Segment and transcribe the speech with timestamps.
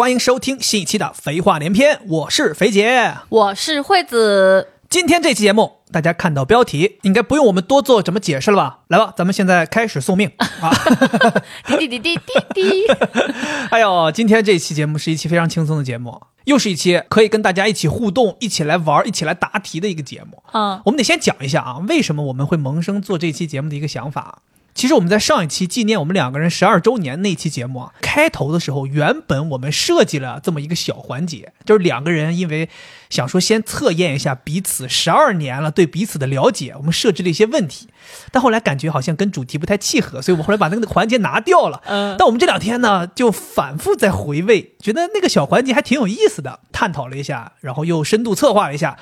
[0.00, 4.68] 欢迎收听新一期的《肥话连篇》，我是肥姐，我是惠子。
[4.88, 8.78] 今天这期节目，大家看到标题，应该不用我们多做怎么解释了吧？
[8.88, 10.70] 来吧，咱们现在开始送命啊！
[11.66, 12.16] 滴 滴滴滴
[12.54, 12.86] 滴滴。
[13.68, 20.42] 哎呦，今天这期节目是一期非常轻松的节目，又是一期可以跟大家一起互动、一起来玩、一起来答题的一个节目。
[20.54, 24.38] 嗯，我们得先讲一下啊，为什么我们会萌生做这期节目的一个想法。
[24.74, 32.68] 其实我们在上一期纪念我们两个人十二周年那期节目啊，开头的时候，原本我们设计了这么一个小环节，就是两个人因为
[33.10, 37.88] 想说先测验一下彼此十二年了对彼此的了解，我们设置了一些问题，
[38.30, 41.82] 但后来感觉好像跟主题不太契合，所以我们后来把那个环节拿掉了。
[41.86, 48.96] 嗯但我们这两天呢，就反复在回味，觉得那个小环节还挺有意思的，探讨了一下，然后又深度策划了一下。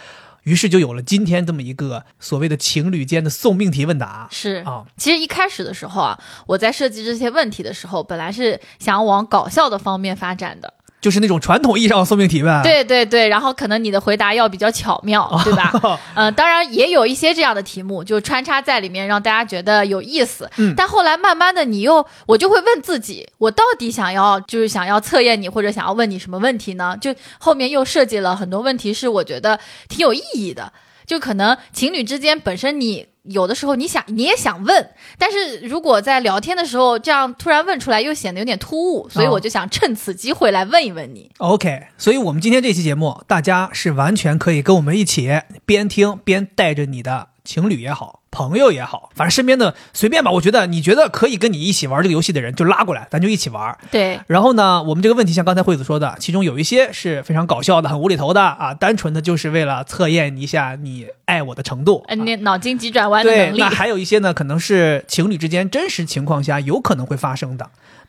[0.44, 4.28] 于是就有了今天这么一个所谓的情侣间的送命题问答。
[4.30, 10.74] 是啊，其实一开始的时候啊，我在设计这些问题的时候，本来是想往搞笑的方面发展的。
[11.00, 15.70] 就是那种传统意义上的送命题呗。，对对对，然后可能你的回答要比较巧妙，对吧？
[15.82, 20.50] 哦 嗯、当然也有一些这样的题目，就穿插在里面，让大家觉得有意思。
[20.56, 26.96] 嗯但后来慢慢的，你又我就会问自己，我到底想要就是想要测验你，或者想要问你什么问题呢？
[27.00, 30.72] 就后面又设计了很多问题，是我觉得挺有意义的。
[31.08, 41.30] 就可能情侣之间本身你有的时候你想你也想问，但是如果在聊天的时候这样突然问出来，又显得有点突兀，所以哦我就想趁此机会来问一问你。
[41.38, 45.28] OK，所以我们今天这期节目，大家是完全可以跟我们一起
[45.66, 50.30] 边听边带着你的情侣也好，朋友也好，反正身边的随便吧。
[50.30, 53.76] 我觉得你觉得可以跟你一起玩这个游戏的人，就拉过来，咱就一起玩。
[53.90, 62.04] 对，然后呢，我们这个问题像刚才惠子说的，其中有一些是非常搞笑的、很无厘头的啊，单纯的就是为了测验一下你爱我的程度。
[62.06, 63.68] 嗯，啊你脑筋急转弯的对，能力那。
[63.68, 67.68] 还有一些呢，可能是情侣之间真实情况下有可能会发生的，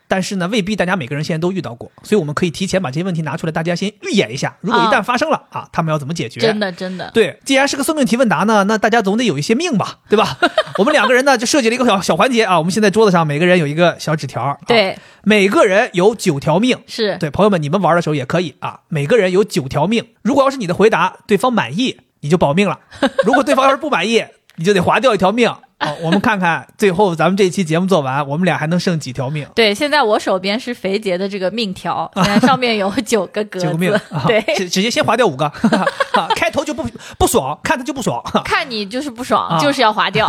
[0.09, 6.40] 但是呢，未必大家每个人现在都遇到过，所以我们可以提前把这些问题拿出来，大家先预演一下，如果一旦发生了啊他们要怎么解决？
[6.40, 10.40] 真的真的，对，既然是个送命题问答呢，那大家总得有一些命吧，对吧？
[10.80, 16.76] 我们两个人呢就设计了一个小小环节啊，我们现在桌子上每个人有一个小纸条，啊，对，每个人有九条命。
[16.88, 20.08] 是，对，朋友们，你们玩的时候也可以啊，每个人有九条命。
[20.24, 22.80] 如果要是你的回答对方满意，你就保命了；
[23.24, 25.53] 如果对方要是不满意，你就得划掉一条命。
[25.79, 29.47] 哦，我们看看最后咱们这期节目做完，我们俩还能剩几条命？
[29.56, 29.73] 对。
[29.73, 33.97] 现在我手边是肥杰的这个命条， 现在上面有九个格九个命
[34.28, 34.41] 对。
[34.56, 35.45] 直直接先划掉五个，
[36.13, 36.84] 啊开头就不
[37.17, 38.22] 不爽，看他就不爽。
[38.44, 40.28] 看你就是不爽，啊就是要划掉。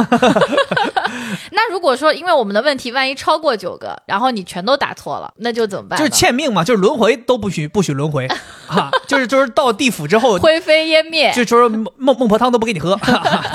[1.51, 5.99] 那如果说因为我们的问题万一超过九个，然后你全都答错了，那就怎么办？
[5.99, 8.29] 就是欠命嘛，就是轮回都不许不许轮回
[8.69, 11.33] 啊，就是就是到地府之后，灰飞烟灭。
[11.33, 12.99] 就就是孟孟婆汤都不给你喝，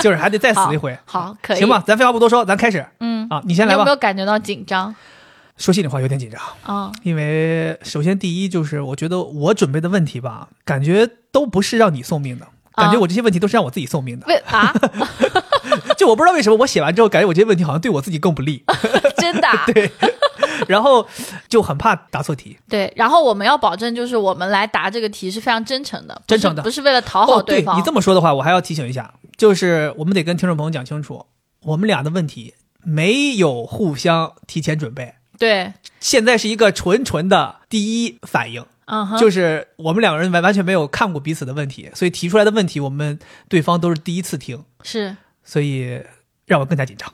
[0.00, 0.96] 就是还得再死一回。
[1.04, 1.58] 好，可以。
[1.58, 3.90] 行吧，，咱废话不多说，咱开始嗯，啊，你先来吧有没。
[3.90, 4.94] 有感觉到紧张？
[5.56, 6.40] 说心里话，有点紧张。
[6.64, 14.26] 啊、因为首先第一就是，我觉得我准备的问题吧，感觉都不是让你送命的，感觉啊我这些问题都是让我自己送命的。
[14.26, 14.74] 为啊，
[15.96, 18.64] 就我不知道为什么我写完之后，感觉我这些问题好像对我自己更不利，
[19.16, 19.90] 真的啊、 对，
[20.66, 21.06] 然后
[21.48, 22.58] 就很怕答错题。
[22.68, 27.78] 对，然后我们要保证，就是我们来答这个题是非常真诚的，真诚的不是为了讨好哦，对方。
[27.78, 31.24] 你这么说的话，我还要提醒一下，就是我们得跟听众朋友讲清楚，
[31.66, 32.54] 我们俩的问题
[32.84, 38.64] 没有互相提前准备，对，现在是一个纯纯的第一反应。
[38.84, 43.18] 嗯哼，就是我们两个人完完全没有看过彼此的问题，所以提出来的问题，我们
[43.48, 46.00] 对方都是第一次听，是所以
[46.46, 47.12] 让我更加紧张。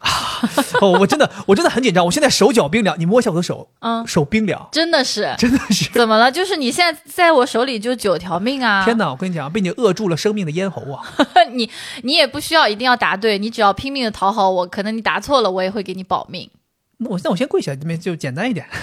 [0.80, 5.34] 哦，我真的我真的很紧张，我现在手脚冰凉，你摸一下我的手，嗯，手冰凉，真的是。
[5.38, 5.90] 真的是。
[5.92, 6.30] 怎么了？
[6.30, 8.84] 就是你现在在我手里就九条命啊！
[8.84, 9.10] 天哪！
[9.10, 11.02] 我跟你讲，被你扼住了生命的咽喉啊！
[11.52, 11.70] 你
[12.02, 16.50] 你也不需要一定要答对，你只要拼命的讨好我，可能你答错了，我也会给你保命。
[17.02, 18.66] 那我那我先跪下，这边就简单一点。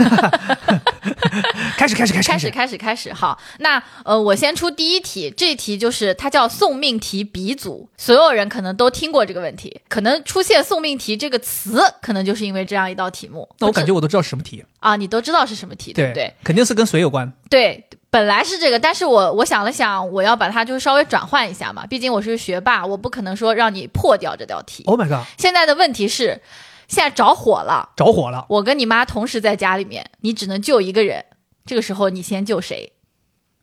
[1.78, 3.14] 开始，开始，开始，开始，开始，开始。
[3.14, 13.48] 好，那呃，我先出第一题，这题就是它叫送命题鼻祖，所有人可能都听过这个问题，可能出现送命题这个词，可能就是因为这样一道题目。
[13.60, 16.34] 那我感觉我都知道是什么题，啊，你都知道是什么题，对不对？
[16.44, 17.32] 肯定是跟水有关。
[17.50, 24.84] 对，本来是这个，但是我我想了想，我要把它就是稍微转换一下嘛，毕竟我是学霸，我不可能说让你破掉这道题。
[24.86, 25.26] Oh my god！
[25.38, 26.42] 现在的问题是，
[26.90, 28.46] 现在着火了，着火了！
[28.50, 31.24] 我跟你妈同时在家里面，你只能救一个人，
[31.66, 32.92] 这个时候你先救谁？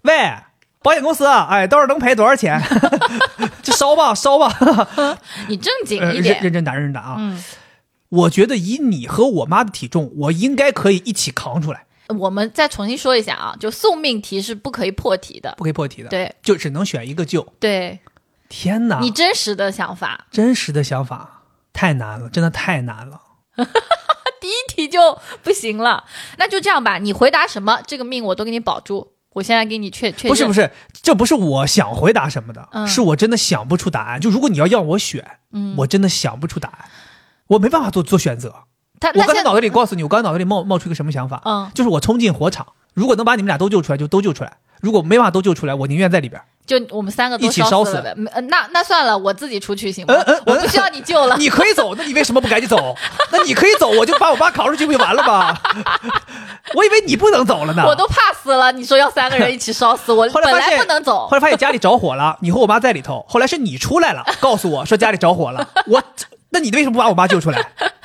[0.03, 0.33] 喂，
[0.81, 2.63] 保险公司，哎，到时候能赔多少钱？
[3.63, 4.49] 就烧吧，烧吧。
[5.49, 6.35] 你正经呃，一点。
[6.37, 7.17] 认认真打，认真打啊！
[7.19, 7.43] 嗯，
[8.09, 11.85] 我觉得以你和我妈的体重，我应该可以一起扛出来，
[12.17, 15.53] 我们再重新说一下啊，就送命题是不可以破题的。
[15.59, 17.45] 不可以破题的。，对就只能选一个救。
[17.59, 17.99] 对，
[18.49, 21.36] 天哪，你真实的想法，真实的想法
[21.77, 23.21] 太难了，真的太难了。
[24.41, 26.05] 第一题就不行了。
[26.39, 29.13] 那就这样吧，你回答什么，这个命我都给你保住。
[29.35, 30.71] 我现在给你确确是，不是不是，
[31.03, 34.19] 这不是我想回答什么的，嗯是我真的想不出答案。
[34.19, 36.89] 就如果你要让我选，嗯，我真的想不出答案，
[37.49, 38.55] 我没办法做做选择。
[38.99, 41.43] 他我刚才脑子里告诉你，我刚才脑子里冒冒出一个什么想法？
[41.45, 42.67] 嗯，就是我冲进火场，
[42.97, 44.51] 如果能把你们俩都救出来，就都救出来；
[44.81, 46.41] 如果没办法都救出来，我宁愿在里边。
[46.67, 48.03] 就我们三个都一起烧死
[48.49, 50.15] 那那算了，我自己出去行吗？
[50.15, 51.37] 嗯嗯嗯我不需要你救了。
[51.37, 52.97] 你可以走，那你为什么不赶紧走？
[53.31, 55.57] 那你可以走，我就把我爸扛出去不就完了吗？
[56.75, 57.85] 我以为你不能走了呢。
[57.87, 61.37] 我都怕死了，你说要三个人一起烧死我，本来后来发现不能走后。
[61.37, 63.25] 来发现家里着火了，你和我妈在里头。
[63.29, 65.69] 后来是你出来了，告诉我说家里着火了。
[65.87, 66.03] 我，
[66.57, 67.59] 那你为什么不把我妈救出来？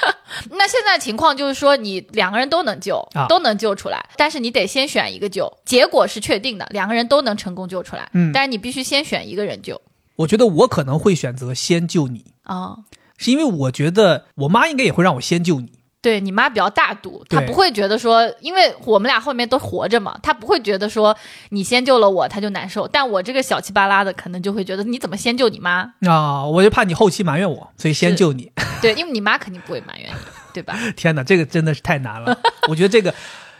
[0.51, 9.79] 那现在情况就是说，你两个人都能救，啊都能救出来，但是你得先选一个救，结果是确定的，两个人都能成功救出来，嗯但是你必须先选一个人救
[10.17, 12.75] 我觉得我可能会选择先救你，啊。
[13.17, 15.71] 是因为我觉得我妈应该也会让我先救你。
[16.01, 21.15] 对你妈比较大度，她不会觉得说，因为我们俩后面都活着嘛，她不会觉得说
[21.49, 22.87] 你先救了我，她就难受。
[22.87, 25.93] 但我这个小气巴拉的，可能就会觉得你怎么先救你妈？
[26.07, 28.51] 啊，我就怕你后期埋怨我，所以先救你。
[28.81, 30.15] 对，因为你妈肯定不会埋怨你，
[30.53, 30.75] 对吧？
[30.97, 32.35] 天哪，这个真的是太难了。
[32.67, 33.13] 我觉得这个，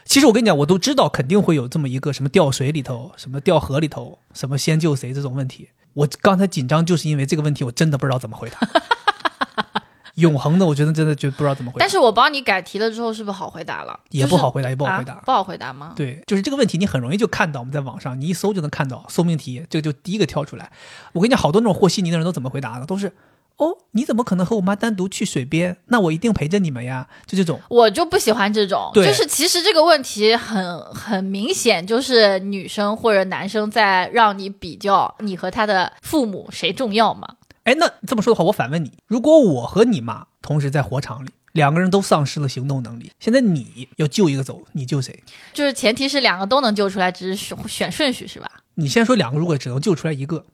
[0.04, 5.68] 其实我跟你讲，我都知道肯定会有这么一个什么掉水里头、什么掉河里头、什么先救谁这种问题。
[5.94, 8.58] 我刚才紧张就是因为这个问题，我真的不知道怎么回答。
[10.16, 11.88] 永恒的，我觉得真的就不知道怎么回答但。
[11.88, 13.98] 是我帮你改题了之后，是不是好回答了？
[14.10, 15.14] 也不好回答，也不好回答。
[15.14, 15.92] 啊，不好回答吗？
[15.96, 20.70] 对，就是这个问题，你很容易就看到，我们在网上你一搜就能看到搜命题，这个就第一个跳出来。
[21.12, 23.12] 我跟你讲，好多那种和稀泥的人都怎么回答的，都是
[23.58, 25.76] 哦，你怎么可能和我妈单独去水边？
[25.86, 27.60] 那我一定陪着你们呀，就这种。
[27.68, 37.28] 我就不喜欢这种，对就是其实这个问题很很明显，就是女生或者男生在让你比较你和他的父母谁重要嘛。
[37.64, 45.22] 哎，那这么说的话，我反问你，如果我和你妈同时在火场里，两个人都丧失了行动能力，现在你要救一个走，你救谁？
[45.52, 48.50] 就是前提是两个都能救出来，只是选选顺序是吧？
[48.74, 50.44] 你先说两个，如果只能救出来一个，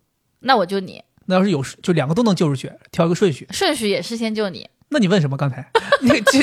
[0.41, 4.69] 那我救你，那要是有就两个都能救出去，挑一个顺序，顺序也是先救你。
[4.91, 5.37] 那你问什么？
[5.37, 5.71] 刚才
[6.03, 6.43] 你这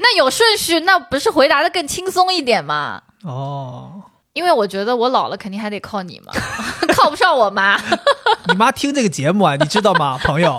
[0.00, 3.02] 那有顺序，那不是回答的更轻松一点吗？
[3.22, 4.02] 哦，
[4.34, 6.32] 因为我觉得我老了肯定还得靠你嘛，
[6.94, 7.80] 靠不上我妈。
[8.48, 10.58] 你妈听这个节目啊，你知道吗，朋友？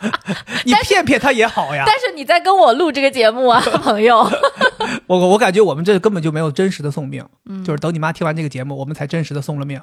[0.64, 1.84] 你骗骗她也好呀。
[1.86, 4.18] 但是你在跟我录这个节目啊，朋友。
[5.06, 9.80] 我我感觉我们这根本就没有真实的送命，嗯就是等你妈听完这个节目，我们才真实的送了命。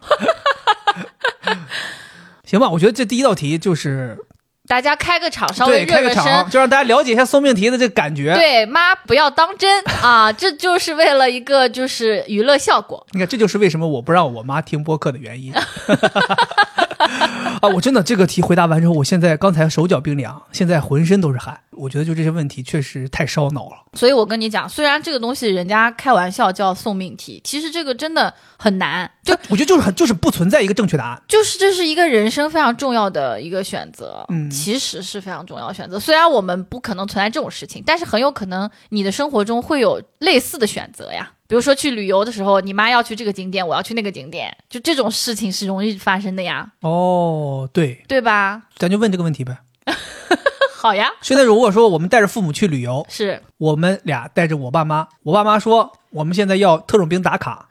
[2.46, 4.18] 行吧，我觉得这第一道题就是
[4.68, 6.50] 大家开个场，稍微对开个热热身场，。
[6.50, 8.34] 就让大家了解一下送命题的这个感觉。
[8.34, 10.32] 对，妈不要当真啊！
[10.32, 13.06] 这就是为了一个就是娱乐效果。
[13.12, 15.54] 你看，这就是为什么我不让我妈听播客的原因。
[17.62, 21.60] 啊，我真的这个题回答完之后，我现在刚才手脚冰凉，现在浑身都是汗。
[21.76, 23.78] 我觉得就这些问题确实太烧脑了。
[23.94, 29.10] 所以我跟你讲，虽然这个东西人家开玩笑叫送命题，其实这个真的很难。
[29.24, 31.22] 就就我觉得就是很就是不存在一个正确答案。
[31.28, 36.00] 就是这是一个人生非常重要的一个选择，嗯其实是非常重要的选择。
[36.00, 41.32] 虽然我们不可能存在这种事情，但是很有可能你的生活中会有类似的选择呀。
[41.54, 48.64] 比如说去旅游的时候，你妈要去这个景点，我要去那个景点，就这种事情是容易发生的呀，哦，对，对吧？
[48.76, 49.60] 咱就问这个问题呗。
[50.76, 53.40] 好呀，现在如果说我们带着父母去旅游，是。
[53.60, 57.70] 我们俩带着我爸妈，我爸妈说我们现在要特种兵打卡，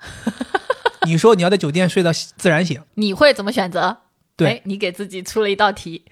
[1.04, 3.97] 你说你要在酒店睡到自然醒，你会怎么选择？
[4.37, 4.49] 对。
[4.49, 6.04] 哎你给自己出了一道题，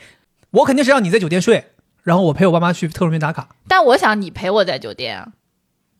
[0.50, 1.66] 我肯定是让你在酒店睡，
[2.02, 5.28] 然后我陪我爸妈去特种兵打卡，但我想你陪我在酒店啊，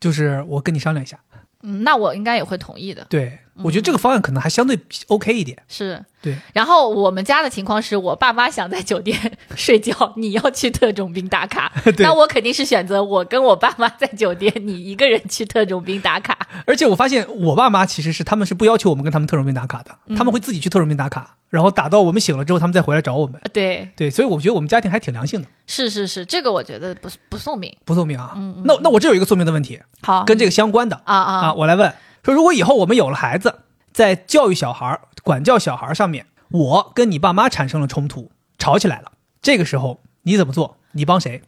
[0.01, 1.17] 就是我跟你商量一下。
[1.63, 3.05] 嗯，那我应该也会同意的。
[3.09, 5.61] 对，我觉得这个方案可能还相对 OK 一点。
[5.67, 9.17] 是对，然后我们家的情况是我爸妈想在酒店
[9.55, 16.37] 睡觉，你要去特种兵打卡， 那我肯定是选择我跟我爸妈在酒店，你一个人去特种兵打卡。
[16.65, 23.41] 而且我发现我爸妈其实是他们是不要求我们跟他们特种兵打卡的，他们会自己去特种兵打卡，然后打到我们醒了之后，他们再回来找我们。
[23.51, 27.75] 对，对，所以我觉得我们家庭还挺良性的，是是是，这个我觉得不不送命。
[27.83, 28.37] 不送命啊。
[28.63, 31.91] 那那我这有一个送命的问题，好，跟这个相关的啊啊啊，我来问
[32.23, 33.59] 说，如果以后我们有了孩子，
[33.93, 39.11] 在教育小孩、管教小孩上面，我跟你爸妈产生了冲突，吵起来了，
[39.41, 40.77] 这个时候你怎么做？
[40.93, 41.41] 你帮谁？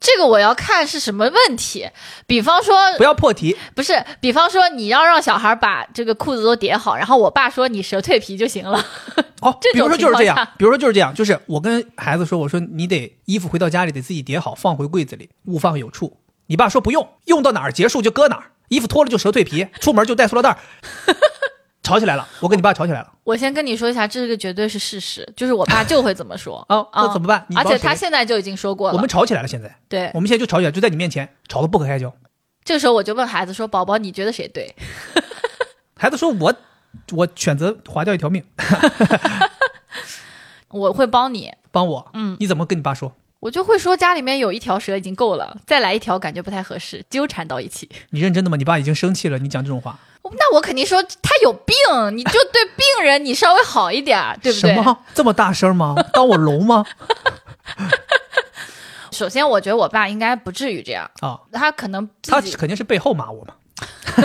[0.00, 1.90] 这个我要看是什么问题，
[2.24, 8.78] 比方说不要破题，不是，比方说你要让小孩把这个裤子都叠好，然后我爸说你蛇蜕皮就行了。
[9.40, 16.16] 哦， 这比如说就是这样比如说就是这样，就是我跟孩子说，我说你得衣服回到家里得自己叠好，放回柜子里，勿放有处。
[16.46, 20.58] 你爸说不用，用到哪儿结束就搁哪儿，衣服脱了就蛇蜕皮，出门就带塑料袋儿。
[21.82, 27.46] 吵起来了，我跟你爸吵起来了我先跟你说一下，这个绝对是事实，就是我爸就会这么说 哦，那怎么办？
[27.48, 28.94] 你而且他现在就已经说过了。
[28.94, 32.14] 我们吵起来了，现在对我们现在就吵起来，就在你面前吵得不可开交。
[32.62, 34.74] 这个时候我就问孩子说：“宝宝，你觉得谁对
[35.96, 36.54] 孩子说我
[37.12, 38.44] 我选择划掉一条命，
[40.68, 42.10] 我会帮你，帮我。
[42.12, 43.14] 嗯，你怎么跟你爸说？
[43.40, 47.88] 我就会说家里面有一条蛇已经够了，再来一条感觉不太合适，纠缠到一起。
[48.10, 48.56] 你认真的吗？
[48.56, 51.74] 你爸已经生气了，你讲这种话，那我肯定说他有病，
[52.16, 54.74] 你就对病人你稍微好一点，对不对？
[54.74, 55.94] 什么这么大声吗？
[56.12, 56.84] 当我聋吗？
[59.12, 63.54] 首先，我觉得我爸应该不至于这样，啊，他可能他肯定是背后骂我嘛。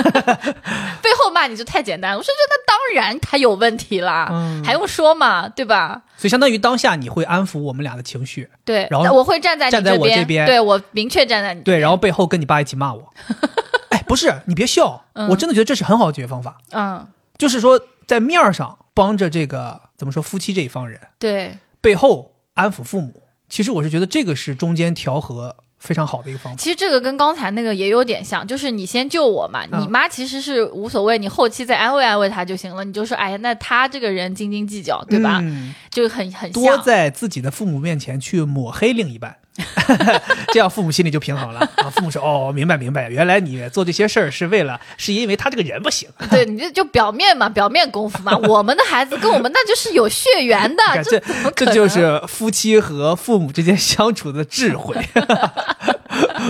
[1.01, 2.17] 背后骂你就太简单了。
[2.17, 6.01] 我说这那当然他有问题啦，嗯还用说吗，对吧？
[6.17, 13.13] 所以相当于当下你会安抚我们俩的情绪，对，然后我会站在你站在我，这边对我明确站在你对，然后背后跟你爸一起骂我。
[13.89, 17.07] 哎，不是，你别笑，嗯我真的觉得这是很好的解决方法，嗯，
[17.37, 23.21] 就是说在面儿上帮着这个怎么说夫妻这一方人，对，背后安抚父母。
[23.49, 26.57] 其实我是觉得这个是中间调和非常好的一个方法。
[26.57, 32.85] 其实这个跟刚才那个也有点像，就是你先救我嘛，嗯你妈其实是无所谓，你后期再安慰安慰她就行了。
[32.85, 35.39] 你就说，哎呀，那他这个人斤斤计较，对吧？
[35.43, 36.77] 嗯就很很多。
[36.77, 39.35] 在自己的父母面前去抹黑另一半，
[40.51, 41.89] 这样父母心里就平衡了啊。
[41.89, 46.09] 父母说：“哦，明白明白，原来你做这些事儿是为了，是因为他这个人不行。
[46.31, 48.35] 对， 你这就表面嘛，表面功夫嘛。
[48.37, 54.95] 我们的孩子跟我们那就是有血缘的，看 这这怎么这就是夫妻和父母之间相处的智慧。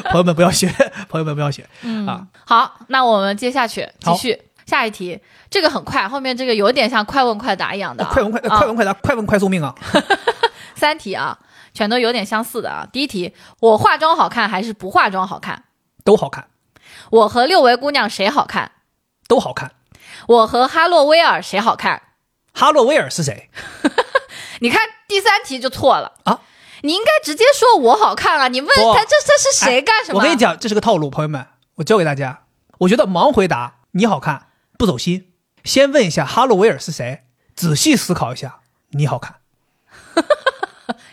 [0.06, 0.68] 朋友们不要学，
[1.10, 1.68] 朋友们不要学、
[2.08, 2.26] 啊！
[2.46, 5.20] 好，那我们接下去继续下一题，
[5.50, 9.74] 这个很快，后面这个有点像快问快答一样的、啊快问快啊快问快答，快问快送命啊！
[10.76, 11.38] 三题啊，
[11.74, 12.88] 全都有点相似的啊。
[12.92, 15.64] 第一题，我化妆好看还是不化妆好看？
[16.04, 16.48] 都好看，
[17.10, 18.72] 我和六维姑娘谁好看？
[19.28, 19.72] 都好看。
[20.28, 22.02] 我和哈洛威尔谁好看？
[22.54, 23.50] 哈洛威尔是谁
[24.62, 26.42] 你看第三题就错了啊！
[26.82, 28.48] 你应该直接说我好看啊！
[28.48, 30.20] 你问不他这这是谁干什么？
[30.20, 32.44] 我跟你，讲，这是个套路，朋友们，我教给大家。
[32.80, 35.32] 我觉得盲回答你好看不走心，
[35.64, 37.24] 先问一下哈洛威尔是谁，
[37.56, 38.60] 仔细思考一下
[38.92, 39.38] 你好看，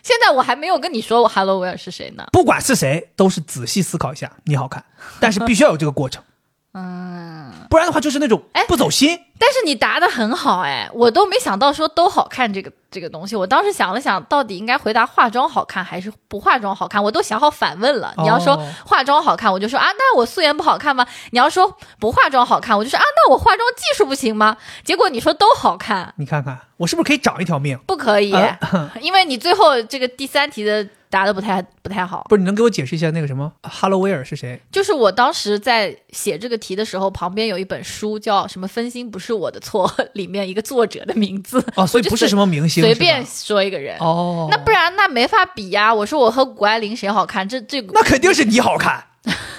[0.03, 2.25] 现在我还没有跟你说我 Hello w e r e 是谁呢。
[2.33, 4.85] 不管是谁都是仔细思考一下你好看，
[5.21, 6.23] 但是必须要有这个过程，
[6.75, 9.19] 嗯，不然的话就是那种哎不走心。
[9.41, 13.35] 但是你答的很好哎，我都没想到说都好看这个这个东西。
[13.35, 18.13] 我当时想了想，到底应该回答化妆好看还是不化妆好看，我都想好反问了。
[18.19, 21.07] 你要说哦化妆好看，我就说啊，那我素颜不好看吗？
[21.31, 24.59] 你要说不化妆好看，我就说啊，那我化妆技术不行吗？
[24.85, 27.79] 结果你说都好看，你看看我是不是可以长一条命？
[27.87, 28.59] 不可以，啊
[29.01, 32.25] 因为你最后这个第三题的答的不太不太好。
[32.29, 34.61] 不是，你能给我解释一下那个什么哈罗威尔是谁？
[34.71, 43.97] 就是我当时在写这个题的时候，旁边有一本书叫什么“分心不是我的错”， 里面一个作者的名字哦，所以不是什么明星，随便说一个人。
[43.99, 45.93] 哦，那不然那没法比呀。
[45.93, 47.49] 我说我和谷爱凌谁好看？
[47.49, 49.05] 这这那肯定是你好看，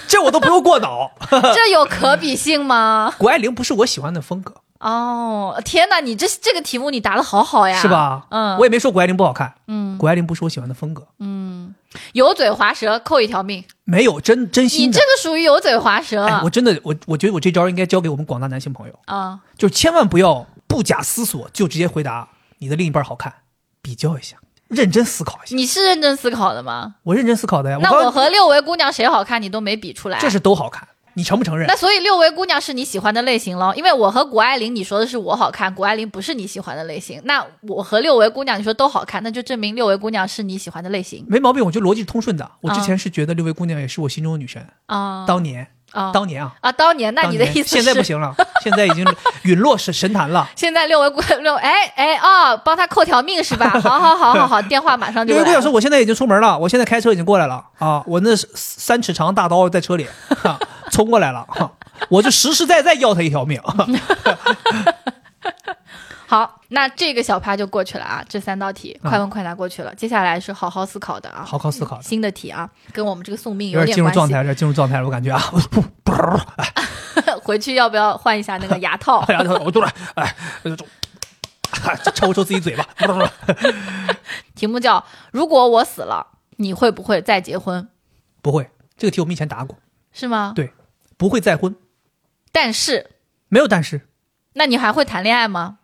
[0.08, 1.10] 这我都不用过脑。
[1.54, 3.12] 这有可比性吗？
[3.18, 7.88] 谷爱凌不是我喜欢的风格，哦，天哪，你这这个题目你答的好好呀，是？
[7.88, 8.26] 吧？
[8.30, 11.74] 嗯我也没说谷爱凌不好看，嗯，谷爱凌不是我喜欢的风格，嗯
[12.12, 15.00] 油嘴滑舌扣一条命，没有真真你心的这。
[15.00, 19.40] 个属于油嘴滑舌哎，我真的，我我觉得我这招应该教给我们广大男性朋友，啊。
[19.58, 23.30] 就是千万不要不假思索就直接回答你的另一半好看，
[23.82, 25.54] 比较一下，认真思考一下。
[25.54, 26.94] 你是认真思考的吗？
[27.02, 30.18] 我认真思考的呀，那刚我和六维姑娘谁好看，你都没比出来。
[30.18, 31.76] 这是都好看，你承不承认那？
[31.76, 37.20] 所以六维姑娘是你喜欢的类型喽，因为我和谷爱凌，你说的是我好看，谷爱凌不是你喜欢的类型。
[37.24, 42.50] 那我和六维姑娘，你说都好看，那就证明六维姑娘是你喜欢的类型没毛病，我觉得逻辑是通顺的。
[42.60, 45.24] 我之啊前是觉得六维姑娘也是我心中的女神，啊。
[45.26, 48.02] 当年，啊当年啊，啊，当年，那你的意思是现在不？
[48.02, 49.04] 行了，现在已经
[49.44, 50.48] 陨落神神坛了。
[50.56, 53.68] 现在六维姑六哎哎哦，帮他扣条命是吧？
[53.68, 55.34] 好好好好好，电话马上就。
[55.34, 60.06] 六维姑娘说：“我现在已经出门了，我现在开车已经过来了啊，我那三尺长大刀在车里，
[60.42, 60.58] 哈，
[60.92, 61.72] 冲过来了，哈，
[62.08, 63.60] 我就实实在在要他一条命。
[66.28, 72.02] 好，那这个小趴就过去了啊，这三道题啊快问快答过去了，接下来是好好思考的啊，好好思考的。
[72.02, 74.18] 新的题啊，跟我们这个送命有点点关系。
[74.18, 75.42] 进入状态，有点进入状态了，我感觉啊，
[77.42, 79.24] 回去要不要换一下那个牙套？
[79.28, 80.34] 牙套我突然，哎，
[82.14, 82.86] 抽抽自己嘴巴，
[84.54, 87.88] 题目叫“如果我死了，你会不会再结婚？
[88.40, 89.76] 不会，这个题我们以前答过，”，
[90.12, 90.52] 是吗？
[90.54, 90.72] 对，
[91.22, 91.76] 不会再婚，
[92.50, 93.10] 但是，
[93.46, 94.08] 没有但是，
[94.54, 95.78] 那你还会谈恋爱吗？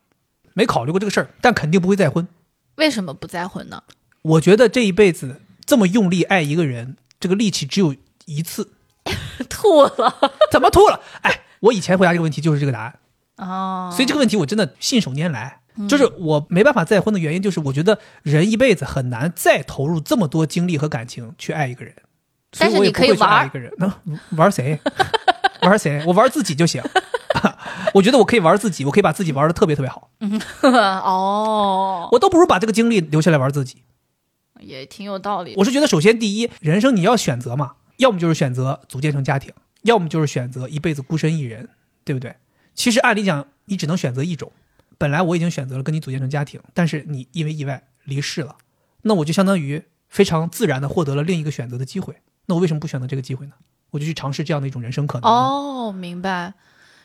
[0.52, 2.26] 没考虑过这个事儿，但肯定不会再婚。
[2.74, 3.84] 为什么不再婚呢？
[4.22, 8.72] 我觉得这一辈子这么用力爱一个人，这个力气只有一次。
[9.48, 11.00] 吐了怎么吐了？
[11.22, 12.98] 哎，我以前回答这个问题就是这个答案，
[13.36, 15.60] 哦，所以这个问题我真的信手拈来。
[15.88, 22.07] 就是我没办法再婚的原因，就是我觉得人一辈子很难再投入这么多精力和感情去爱一个人，所
[22.56, 23.72] 但是你可以玩爱一个人。
[23.78, 23.92] 能
[24.36, 24.78] 玩谁？
[25.62, 26.02] 玩谁？
[26.06, 26.82] 我玩自己就行。
[27.94, 30.10] 我觉得我可以玩自己，我可以把自己玩的特别特别好，
[30.62, 33.82] 哦，我都不如把这个精力留下来玩自己。
[34.60, 35.54] 也挺有道理。
[35.56, 39.52] 我是觉得，首先第一，人生你要选择嘛，要么就是选择组建成家庭，
[39.82, 41.68] 要么就是选择一辈子孤身一人，
[42.04, 42.34] 对不对？
[42.74, 44.50] 其实按理讲，你只能选择一种。
[44.96, 48.56] 本来我已经选择了跟你组建成家庭，但是你因为意外离世了，
[49.02, 52.16] 那我就相当于非常自然的获得了另一个选择的机会。
[52.48, 53.52] 那我为什么不选择这个机会呢？
[53.90, 55.30] 我就去尝试这样的一种人生可能。
[55.30, 56.52] 哦，明白，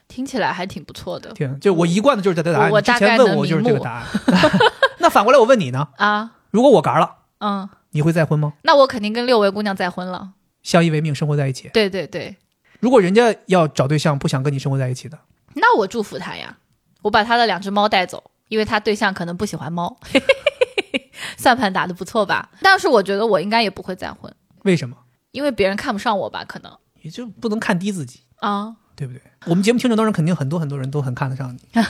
[0.07, 2.71] 听起来还挺不错的天，就我一贯的就是这个答案。
[2.71, 4.05] 我你之前问我就是这个答案。
[4.99, 5.89] 那反过来我问你呢？
[5.97, 8.53] 啊，如果我嘎了，嗯，你会再婚吗？
[8.63, 10.31] 那我肯定跟六位姑娘再婚了。
[10.61, 11.69] 相依为命，生活在一起。
[11.73, 12.35] 对对对，
[12.79, 15.19] 如果人家要找对象，不想跟你生活在一起的，
[15.55, 16.57] 那我祝福他呀，
[17.01, 19.97] 我把他的两只猫带走，因为他对象可能不喜欢猫。
[21.37, 22.49] 算盘打得不错吧？
[22.61, 24.33] 但是我觉得我应该也不会再婚，
[24.63, 24.95] 为什么？
[25.33, 26.45] 因为别人看不上我吧？
[26.47, 26.71] 可能
[27.01, 29.21] 也就不能看低自己，啊，对不对？
[29.45, 31.59] 我们节目听众当中肯定很多很多人都很看得上你。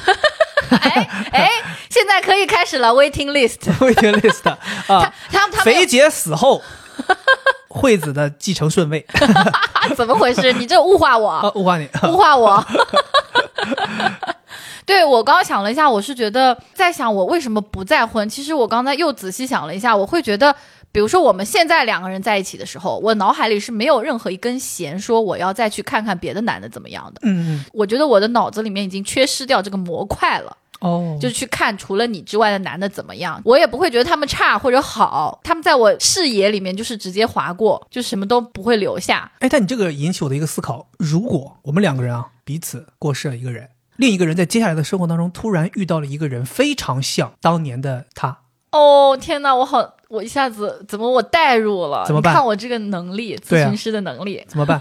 [0.72, 1.50] 哎哎，
[1.90, 3.60] 现在可以开始了，waiting list。
[3.80, 4.58] waiting list 啊，
[4.88, 6.62] 他他们肥姐死后，
[7.68, 9.06] 惠子的继承顺位
[9.90, 10.52] 有怎么回事？
[10.54, 11.88] 你这物化我，啊，物化你。
[12.08, 12.66] 物化我。
[14.86, 18.28] 对我刚刚想了一下，我是觉得在想我为什么不再婚。
[18.28, 20.56] 其实我刚才又仔细想了一下，我会觉得，
[20.94, 27.20] 比如说我们现在两个人在一起的时候，我脑海里是没有任何一根弦说我要再去看看别的男的怎么样的。
[27.24, 27.58] 嗯。
[27.58, 39.32] 嗯我觉得我的脑子里面已经缺失掉这个模块了，哦，就去看除了你之外的男的怎么样，我也不会觉得他们差或者好，他们在我视野里面就是直接划过，就什么都不会留下。
[39.40, 52.06] 哎，但你这个引起我的一个思考：如果我们两个人啊彼此过世了一个人，另一个人在接下来的生活当中突然遇到了一个人非常像当年的他，哦天哪，我好，我一下子怎么我代入了？
[52.06, 54.80] 怎么办看我这个能力，咨询师的能力怎么办？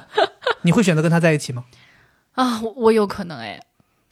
[0.61, 1.65] 你会选择跟他在一起吗？
[2.37, 3.59] 啊我我有可能哎，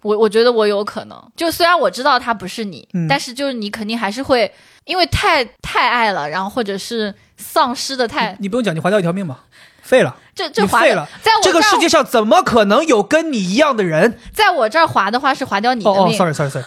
[0.03, 1.33] 我我觉得我有可能。
[1.37, 4.51] 就虽然我知道他不是你，嗯但是就是你肯定还是会，
[4.87, 9.45] 因为太太爱了，然后或者是丧失的太，你不用讲，你划掉一条命吧，
[9.83, 11.07] 废了，这这废了。
[11.21, 14.19] 在我这个世界上怎么可能有跟你一样的人？
[14.33, 16.65] 在我这儿划的话是划掉你的命、，sorry sorry sorry，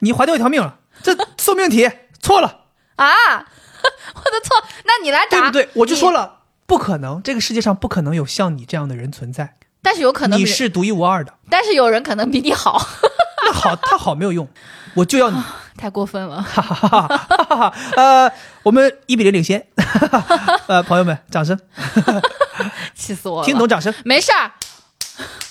[0.00, 2.60] 你划掉一条命了，这送命题错了，
[2.96, 3.46] 啊，
[4.24, 5.68] 我的错，那你来答，对不对？
[5.74, 11.34] 我就说了，不可能，这个世界上不可能有像你这样的人存在，但是有可能你是独一无二的。
[11.50, 12.80] 但是有人可能比你好，
[13.46, 14.48] 那好，他好没有用，
[14.94, 15.42] 我就要你，
[15.78, 16.42] 太过分了。
[16.42, 17.74] 哈哈哈哈哈哈！
[17.96, 18.30] 呃，
[18.62, 19.66] 我们一比零领先，
[20.66, 21.58] 呃，朋友们，掌声，
[22.94, 23.46] 气死我了！
[23.46, 23.94] 听懂掌声。
[24.04, 24.52] 没事儿，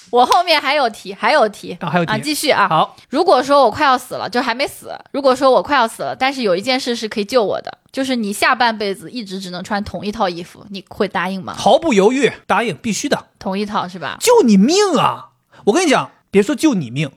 [0.10, 2.68] 我后面还有题，还有题啊还有题继续啊。
[2.68, 4.98] 好，如果说我快要死了，就还没死。
[5.12, 11.54] 如果说我快要死了，但是有一件事是可以救我的，就是你下半辈子一直只能穿同一套衣服，你会答应吗？
[11.54, 14.18] 毫不犹豫答应，必须的，同一套是吧？
[14.20, 15.30] 救你命啊！
[15.66, 17.12] 我跟你讲，别说救你命，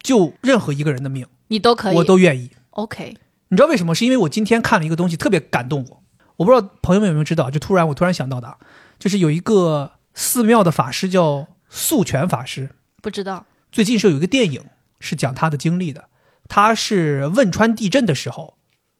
[0.00, 2.50] 救任何一个人的命，你都可以，我都愿意。
[2.70, 3.16] OK。
[3.48, 3.94] 你知道为什么？
[3.94, 6.02] 是因为我今天看了一个东西，特别感动我。
[6.36, 8.56] 我不知道朋友们有没有知道，就突然我突然想到的啊，
[8.98, 12.70] 就是有一个寺庙的法师叫素全法师，
[13.02, 13.46] 不知道。
[13.70, 14.64] 最近是有一个电影
[15.00, 16.08] 是讲他的经历的。
[16.48, 18.56] 他是汶川地震的时候，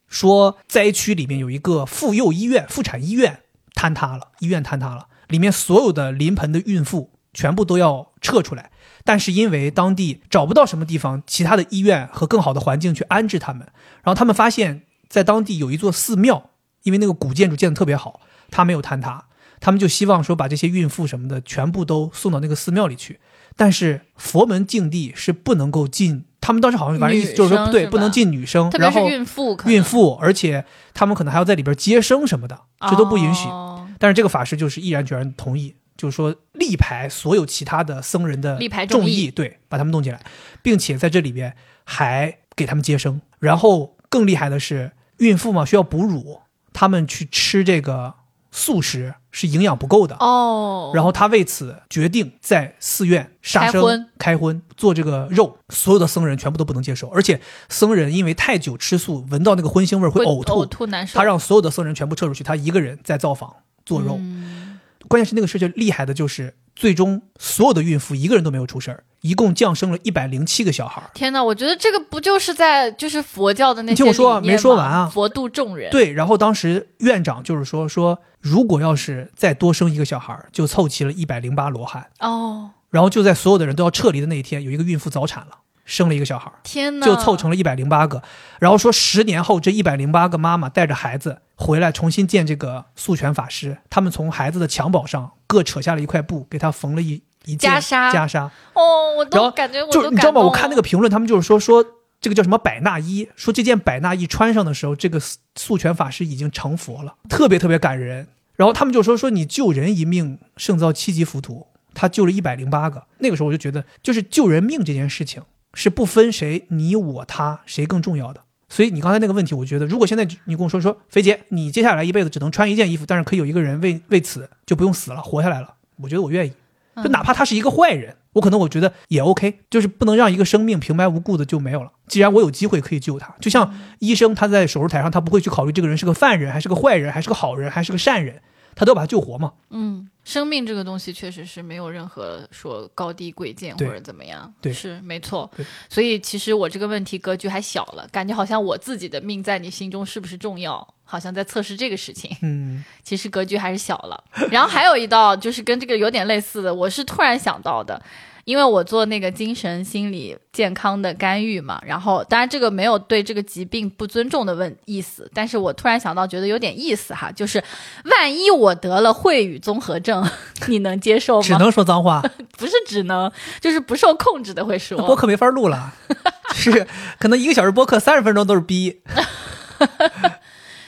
[0.08, 3.40] 说灾区里面有一个妇幼医院、妇产医院
[3.74, 8.70] 坍塌了，医院坍塌了，里面所有的临盆的孕妇全部都要撤出来，
[9.04, 13.60] 但是因为当地找不到什么地方其他的医院和更好的环境去安置他们，
[14.02, 16.50] 然后他们发现，在当地有一座寺庙，
[16.82, 19.28] 因为那个古建筑建得特别好，它没有坍塌，
[19.66, 23.18] 他们就希望说把这些孕妇什么的全部都送到那个寺庙里去。
[23.56, 32.56] 但是佛门境地是不能够进，他们当时好像反正意思就是说，对，不能进女生，然后孕妇，孕妇，而且他们可能还要在里边接生什么的，
[32.88, 33.48] 这都不允许。
[33.48, 38.56] 哦但是这个法师就是毅然决然同意，就是说力排所有其他的僧人的
[38.88, 40.20] 众议对，把他们弄进来，
[40.62, 43.20] 并且在这里边还给他们接生。
[43.40, 48.14] 然后更厉害的是，孕妇嘛需要哺乳，他们去吃这个
[48.56, 50.16] 素食是营养不够的。
[50.18, 57.38] 哦，然后他为此决定在寺院杀生、开荤做这个肉，所有的僧人全部都不能接受，而且
[57.68, 61.18] 僧人因为太久吃素，闻到那个荤腥味会呕吐，呕吐难受。
[61.18, 64.16] 他让所有的僧人全部撤出去，他一个人在造访做肉。
[64.18, 64.64] 嗯
[65.08, 71.00] 关键是那个事情厉害的就是，最终所有的孕妇一个人都没有出事儿，一共降生了一百零七个小孩。
[71.14, 82.06] 天哪，我觉得这个不就是在就是佛教的那些你听我说没说完啊佛度众人，对，然后当时院长就是说说，如果要是再多生一个小孩，就凑齐了一百零八罗汉。
[82.20, 86.52] 哦，然后就在所有的人都要撤离的那一天，有一个孕妇早产了，生了一个小孩。
[86.62, 88.22] 天哪，就凑成了一百零八个，
[88.60, 100.40] 然后说十年后这一百零八个妈妈带着孩子回来重新见这个素全法师，他们从孩子的襁褓上各扯下了一块布，给他缝了一一件袈裟袈裟，哦，我都感觉我就你知道吗？
[100.42, 101.84] 我看那个评论，他们就是说说
[102.20, 105.20] 这个叫什么百纳衣，说这件百纳衣穿上的时候，这个
[105.56, 108.28] 素全法师已经成佛了，特别特别感人。
[108.56, 113.04] 然后他们就说说你救人一命胜造七级浮屠，他救了一百零八个。
[113.18, 115.42] 那个时候我就觉得，就是救人命这件事情
[115.74, 118.42] 是不分谁你我他谁更重要的。
[118.68, 126.52] 所以你刚才那个问题，我觉得如果现在你跟我说说肥姐，你接下来一辈子只能穿一件衣服，但是可以有一个人为为此就不用死了，活下来了，我觉得我愿意。
[126.96, 131.90] 就哪怕他是一个坏人，我可能我觉得也 OK，就是不能让一个生命平白无故的就没有了。
[132.06, 138.42] 既然我有机会可以救他，就像医生他在手术台上，他不会去考虑这个人是个犯人还是个坏人，还是个好人还是个善人，
[138.76, 139.52] 他都要把他救活嘛。
[139.70, 145.50] 嗯，生命这个东西确实是没有任何说高低贵贱或者怎么样，对是没错。
[145.88, 152.30] 所以其实我这个问题格局还小了，感觉好像我自己的命在你心中是不是重要，好像在测试这个事情。
[152.42, 154.22] 嗯，其实格局还是小了。
[154.50, 158.00] 然后还有一道就是跟这个有点类似的，我是突然想到的。
[158.46, 167.62] 因为我做那个精神心理健康的干预嘛，然后当然这个没有对这个疾病不尊重的问意思，但是我突然想到，觉得有点意思哈，就是
[168.04, 170.24] 万一我得了秽语综合症，
[170.68, 171.42] 你能接受吗？
[171.42, 172.22] 只能说脏话，
[172.56, 173.30] 不是只能，
[173.60, 174.96] 就是不受控制的会说。
[174.96, 175.92] 那播客没法录了，
[176.54, 176.86] 是
[177.18, 179.02] 可能一个小时播客三十分钟都是逼。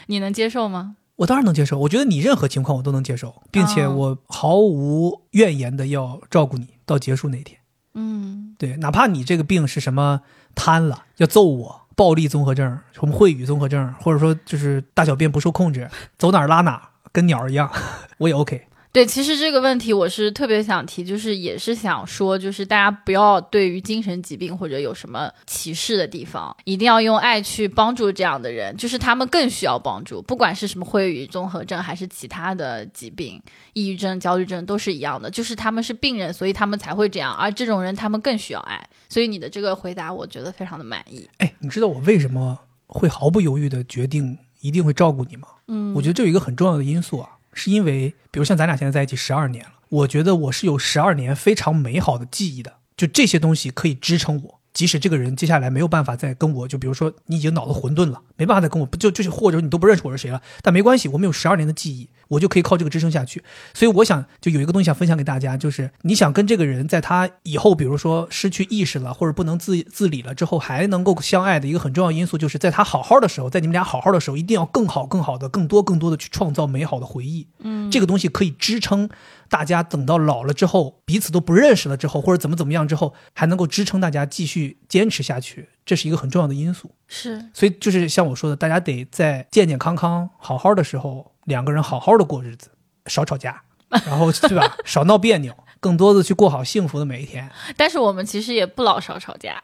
[0.06, 0.94] 你能接受吗？
[1.18, 7.58] 我当然能接受，我觉得你任何情况我都能接受，并且哦我毫无怨言的要照顾你到结束那一天。
[7.94, 10.20] 嗯，对，哪怕你这个病是什么
[10.54, 17.68] 瘫了，要揍我，暴力综合症，什么秽语综合症，或者说就是大小便不受控制，走哪儿拉哪儿，跟鸟儿一样，
[18.18, 18.67] 我也 OK。
[18.90, 33.40] 对，其实这个问题我是特别想提，就是也是想说，就是大家不要对于精神疾病或者有什么歧视的地方，一定要用爱去帮助这样的人，就是他们更需要帮助，不管是什么秽语综合症还是其他的疾病，
[33.74, 38.88] 抑郁症、焦虑症都是一样的，就是他们是病人，所以他们才会这样，而这种人他们更需要爱。
[39.10, 41.28] 所以你的这个回答，我觉得非常的满意。
[41.36, 45.48] 哎，你知道我为什么会毫不犹豫的决定一定会照顾你吗？
[45.68, 54.57] 嗯，我觉得这有一个很重要的因素啊，是因为比如像咱俩现在在一起十二年了，我觉得我是有十二年非常美好的记忆的，就这些东西可以支撑我。
[54.78, 63.42] 即使这个人接下来没有办法再跟我，就比如说你已经脑子混沌了，没办法再跟我，不就就是或者你都不认识我是谁了，但没关系，我们有十二年的记忆，我就可以靠这个支撑下去。
[63.74, 77.48] 所以我想就有一个东西想分享给大家，就是你想跟这个人在他以后，比如说失去意识了或者不能自自理了之后，还能够相爱的一个很重要因素，就是在他好好的时候，在你们俩好好的时候，一定要更好、更好的、更多、更多的去创造美好的回忆。
[77.58, 79.10] 嗯，这个东西可以支撑
[79.48, 86.90] 大家等到老了之后，彼此都不认识了之后，或者怎么怎么样之后，还能够支撑大家继续坚持下去，这是一个很重要的因素。
[87.06, 92.70] 是所以就是像我说的，大家得在健健康康、好好的时候，两个人好好的过日子，
[93.06, 93.62] 少吵架，
[94.06, 94.76] 然后对吧？
[94.84, 97.50] 少闹别扭，更多的去过好幸福的每一天。
[97.76, 99.62] 但是我们其实也不老少吵架，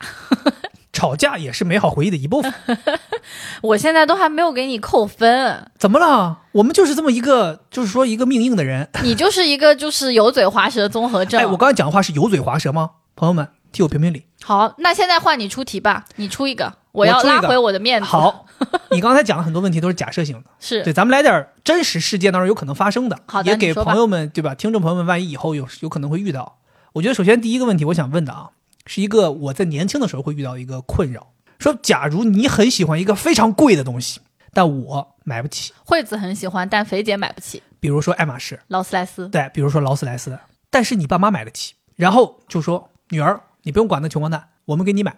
[0.94, 2.54] 吵架也是美好回忆的一部分。
[3.60, 5.70] 我现在都还没有给你扣分。
[5.78, 6.38] 怎么了？
[6.52, 8.88] 我们就是这么一个，就是说一个命硬的人。
[9.02, 11.38] 你就是一个就是油嘴滑舌综合症。
[11.38, 12.92] 哎，我刚才讲话是油嘴滑舌吗？
[13.16, 14.24] 朋友们，替我评评理。
[14.42, 18.46] 好，那现在换你出题吧，你出一个，我要拉回我的面子。，好，
[18.90, 20.44] 你刚才讲的很多问题都是假设性的。
[20.60, 24.54] 是对，咱们来点真实事件当中有可能发生的，好的也给朋友们对吧？
[24.54, 26.58] 听众朋友们，万一以后有有可能会遇到，
[26.94, 28.50] 我觉得首先第一个问题我想问的啊，
[28.86, 34.20] 是一个我在年轻的时候会遇到一个困扰，说假如你很喜欢一个非常贵的东西，
[34.52, 37.62] 但我买不起，惠子很喜欢，但肥姐买不起。
[37.80, 40.38] 比如说爱马仕，劳斯莱斯，对，比如说劳斯莱斯，
[40.70, 45.16] 但是你爸妈买得起，然后就说女儿，你不用管那穷光蛋，我们给你买，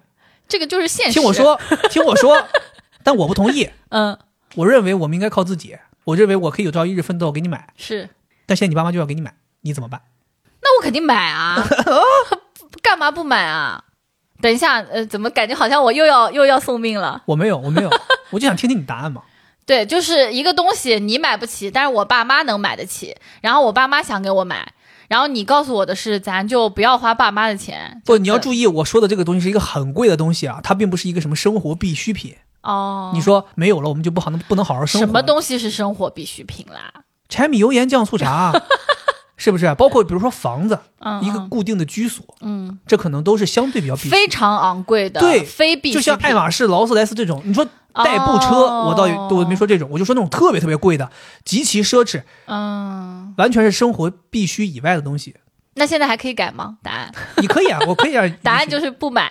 [0.49, 1.13] 这个就是现实。
[1.13, 2.47] 听我，说， 听我说，
[3.03, 4.19] 但我不同意，嗯，
[4.57, 7.73] 我认为我们应该靠自己，我认为我可以有朝一日奋斗给你买。
[7.77, 8.09] 是，
[8.47, 10.03] 但现在你爸妈就要给你买，你怎么办？
[10.61, 11.65] 那我肯定买啊，
[12.87, 13.83] 干嘛不买啊？
[14.41, 17.23] 等一下，呃，怎么感觉好像我又要又要送命了？
[17.27, 17.91] 我没有，我没有，
[18.31, 19.23] 我就想听听你答案嘛。
[19.65, 24.73] 对，就是一个东西你买不起，但是我爸妈能买得起，然后我爸妈想给我买，
[25.09, 28.01] 然后你告诉我的是，咱就不要花爸妈的钱。
[28.05, 32.37] 不，你要注意，我说的这个东西是一个很贵的东西啊，它并不是一个什么生活必需品。
[32.63, 33.11] 哦。
[33.13, 35.07] 你说没有了，我们就不好能不能好好生活？
[35.07, 36.93] 什么东西是生活必需品啦？
[37.29, 38.53] 柴米油盐酱醋茶，
[39.37, 39.75] 是不是？
[39.75, 40.79] 包括比如说房子，
[41.23, 44.09] 一个固定的居所，嗯，这可能都是相对比较必须。
[44.11, 49.05] 非常昂贵的，对非必就像爱马仕、劳斯莱斯这种，你说代步车，哦我倒
[49.37, 51.11] 我没说这种，我就说那种特别特别贵的，
[51.45, 55.35] 极其奢侈，嗯，完全是生活必须以外的东西。
[55.79, 56.79] 那现在还可以改吗？
[56.83, 58.27] 答案，你可以啊，我可以啊。
[58.43, 59.31] 答案就是不买，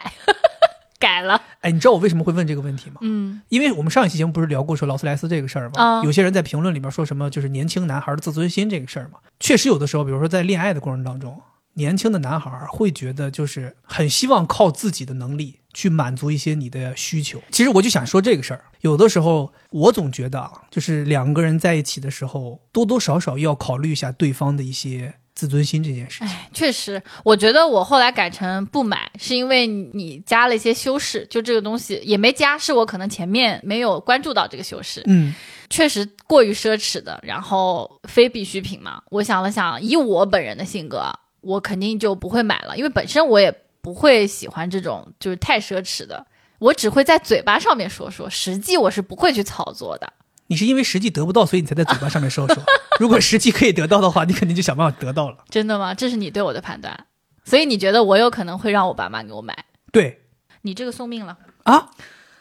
[0.99, 1.41] 改了。
[1.61, 2.97] 哎，你知道我为什么会问这个问题吗？
[3.01, 5.81] 嗯因为我们上一期节目不是聊过说劳斯莱斯这个事儿吗？
[5.81, 9.19] 啊有些人在评论里面说什么就是年轻男孩的自尊心这个事儿嘛。
[9.39, 11.41] 确实有的时候，比如说在恋爱的过程当中，
[11.73, 17.41] 年轻的男孩儿会觉得就是很希望靠自己的能力去满足一些你的需求。
[17.51, 26.27] 其实我就想说这个事儿，有的时候我总觉得啊，就是两个人在一起的时候，多多少少要考虑一下对方的一些自尊心这件事情。
[26.27, 35.35] 哎，确实，我觉得我后来改成不买，是因为你加了一些修饰，就这个东西也没加，是我可能前面没有关注到这个修饰，嗯，
[35.69, 39.01] 确实过于奢侈的，然后非必需品嘛。
[39.11, 46.25] 我想了想，以我本人的性格，我肯定就不会买了，因为本身我也不会喜欢这种就是太奢侈的，
[46.59, 50.13] 我只会在嘴巴上面说说，实际我是不会去操作的。
[50.47, 52.63] 你是因为实际得不到，所以你才在嘴巴上面说说。
[52.99, 55.37] 如果实际可以得到的话，你肯定就想办法得到了。
[55.49, 55.93] 真的吗？
[55.93, 57.05] 这是你对我的判断，
[57.43, 59.65] 所以你觉得我有可能会让我爸妈给我买？
[59.91, 60.23] 对
[60.61, 61.89] 你这个送命了，啊，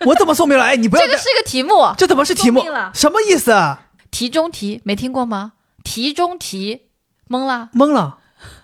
[0.00, 0.64] 我怎么送命了？
[0.64, 2.62] 哎，你不要这个是个题目，这怎么是题目？
[2.92, 3.88] 什么意思啊？
[4.10, 5.54] 题中题没听过吗？
[5.82, 6.82] 题中题
[7.28, 7.70] 懵了？
[7.74, 8.18] 懵了，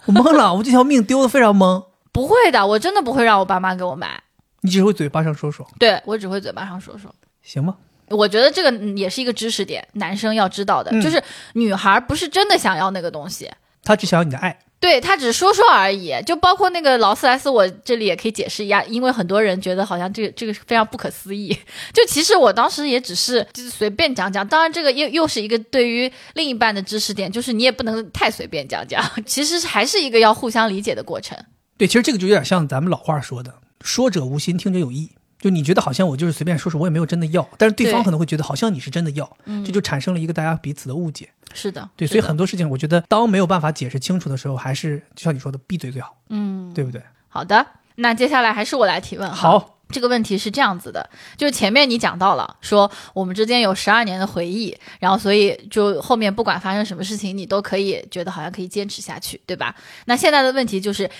[0.06, 1.86] 我懵了， 我这条命丢的非常懵。
[2.12, 4.22] 不会的，我真的不会让我爸妈给我买，
[4.60, 7.12] 你只会嘴巴上说说，对我只会嘴巴上说说。
[7.42, 7.76] 行吗？
[8.10, 11.22] 我觉得这个嗯也是一个知识点，男生要知道的，嗯就是
[11.54, 13.50] 女孩不是真的想要那个东西，
[13.82, 14.58] 她只想要你的爱。
[14.80, 16.10] 对他只是说说而已。
[16.24, 21.54] 就包括那个劳斯莱斯，我这里也可以解释一下，因为很多人觉得好像这个这个非常不可思议。
[21.92, 31.36] 就其实我当时也只是就是随便讲讲，当然这个又又是一个对于另一半的知识点，就是你也不能太随便讲讲， 其实还是一个要互相理解的过程。
[31.76, 33.52] 对，其实这个就有点像咱们老话说的
[33.84, 35.10] “说者无心，听者有意”。
[35.40, 41.28] 就你觉得好像我就是随便说说，我也没有真的要，但是对方可能会觉得好像你是真的要，嗯这就产生了一个大家彼此的误解。
[41.52, 47.02] 是的，对，所以很多事情，我觉得当没有办法解释清楚的时候，还是就像你说的，闭嘴最好，嗯，对不对？
[47.28, 47.66] 好的。
[47.96, 49.30] 那接下来还是我来提问。
[49.30, 59.74] 好，这个问题是这样子的，就是前面你讲到了，说我们之间有十二年的回忆，然后所以就后面不管发生什么事情，你都可以觉得好像可以坚持下去，对吧？
[60.06, 61.10] 那现在的问题就是，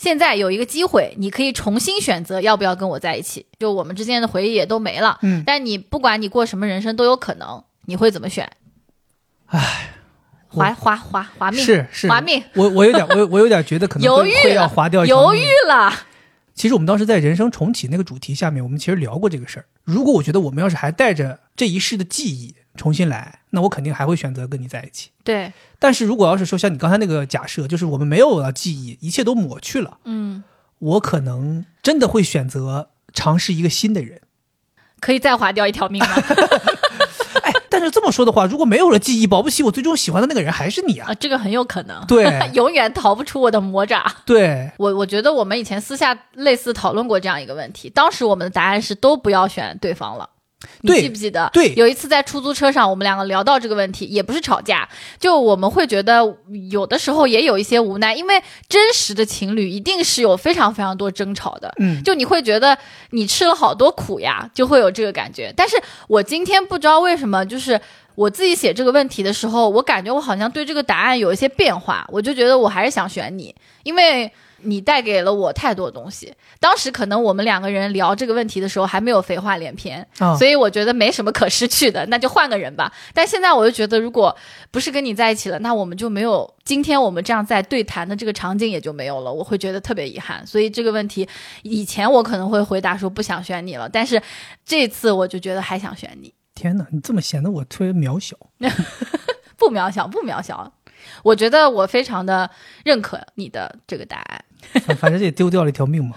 [0.00, 8.50] 现在有一个机会，你可以重新选择要不要跟我在一起，就我们之间的回忆也都没了，嗯，但你不管你过什么人生都有可能，你会怎么选？
[9.48, 9.90] 唉，
[10.52, 15.92] 我划划划划命，是是，划命，我我有点我我有点觉得可能犹会会要豫了划掉犹豫了，
[16.54, 19.66] 其实我们当时在人生重启那个主题下面，我们其实聊过这个事儿。
[19.84, 25.10] 如果我觉得我们要是还带着这一世的记忆重新来，那我肯定还会选择跟你在一起。
[25.22, 30.42] 对，但是如果要是说像你刚才那个假设，就是我们没有了记忆，一切都抹去了，嗯，
[30.78, 34.22] 我可能真的会选择尝试一个新的人。
[34.98, 36.08] 可以再划掉一条命吗？
[37.44, 41.10] 哎，但是这么说的话，如果没有了记忆，保不齐我最终喜欢的那个人还是你啊。
[41.10, 44.10] 啊，这个很有可能，对 永远逃不出我的魔爪。
[44.24, 50.28] 对，我我觉得我们以前私下类似讨论过这样一个问题，当时我们的答案是都不要选对方了。
[50.82, 51.48] 你记不记得？
[51.52, 56.22] 对有一次在出租车上，我们两个聊到这个问题，也不是吵架，就我们会觉得
[56.70, 61.72] 有的时候也有一些无奈，因为真实的情侣一定是有非常非常多争吵的。
[61.78, 62.76] 嗯，就你会觉得
[63.10, 65.52] 你吃了好多苦呀，就会有这个感觉。
[65.56, 65.76] 但是
[66.08, 67.80] 我今天不知道为什么，就是
[68.14, 74.30] 我自己写这个问题的时候，我感觉我好像对这个答案有一些变化，我就觉得我还是想选你，因为
[74.62, 76.32] 你带给了我太多东西。
[76.58, 82.92] 当时可能我们两个人聊这个问题的时候还没有废话连篇，啊，所以我觉得没什么可失去的，那就换个人吧。
[83.14, 84.36] 但现在我就觉得，如果
[84.70, 90.46] 不是跟你在一起了，那我们就没有今天我们这样在对谈的这个场景也就没有了，我会觉得特别遗憾。
[90.46, 91.28] 所以这个问题，
[91.62, 94.20] 以前我可能会回答说不想选你了，但是
[94.64, 98.36] 这次我就觉得还想选你，天哪，你这么显得我特别渺小。
[99.56, 100.72] 不渺小，不渺小。
[101.22, 102.48] 我觉得我非常的
[102.84, 104.44] 认可你的这个答案。
[104.84, 106.16] 反反正也丢掉了一条命嘛。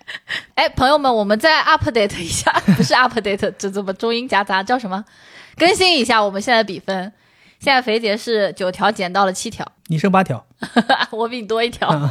[0.54, 4.62] 哎，朋友们，我们再 update 一下，不是 update， 这怎么中英夹杂？
[4.62, 5.04] 叫什么？
[5.56, 7.12] 更新一下我们现在比分。
[7.58, 10.42] 现在肥姐是九条减到了七条，你剩八条。
[11.12, 11.88] 我比你多一条。
[11.90, 12.08] 嗯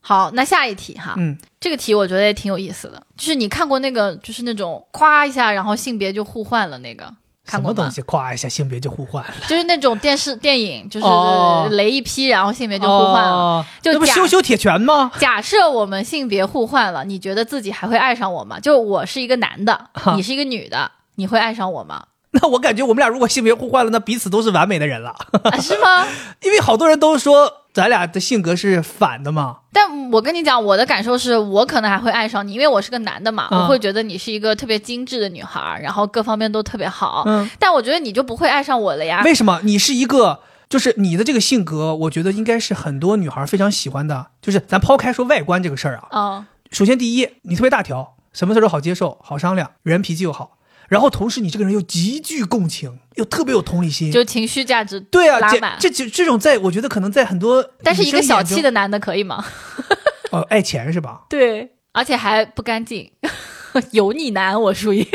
[0.00, 7.14] 好，那下一题哈，嗯，这个题我觉得也挺有意思的，就是你看过那个，就是那种夸一下，然后性别就互换了那个，
[7.46, 7.90] 看过什么东？
[7.90, 8.02] 西？
[8.02, 13.30] 夸一下性别就互换了，就是那种电视电影，就是哦雷一劈，然后性别就互换了。
[13.30, 15.10] 哦就那不羞羞铁拳吗？
[15.18, 18.60] 假设我们性别互换了，你觉得自己还会爱上我吗？
[18.60, 22.04] 就我是一个男的，你是一个女的，你会爱上我吗？
[22.32, 25.10] 那我感觉我们俩如果性别互换了，那彼此都是完美的人了。
[25.42, 26.06] 啊是吗？
[26.42, 29.58] 因为好多人都说咱俩的性格是反的嘛。
[29.72, 37.22] 但我跟你讲，我的感受是我可能还会爱上你，因为我是个男的嘛，嗯我会觉得你是一个特别精致的女孩儿，然后各方面都特别好。
[37.26, 39.22] 嗯，但我觉得你就不会爱上我了呀。
[39.24, 39.60] 为什么？
[39.62, 44.26] 你是一个，就是你的这个性格，我觉得应该是很多女孩非常喜欢的。
[44.42, 50.58] 就是咱抛开说外观这个事儿啊，嗯首先第一，你特别大条，什么事儿都好接受，好商量，人脾气又好。
[50.90, 55.60] 然后同时你这个人又极具共情，又特别有同理心，就情绪价值对啊，这。
[55.78, 59.44] 这这这种在我觉得可能在很多，但是一个小气的男的可以吗？
[60.32, 61.22] 哦，爱钱是吧？
[61.30, 63.08] 对，而且还不干净，
[63.92, 65.06] 油腻男，我属于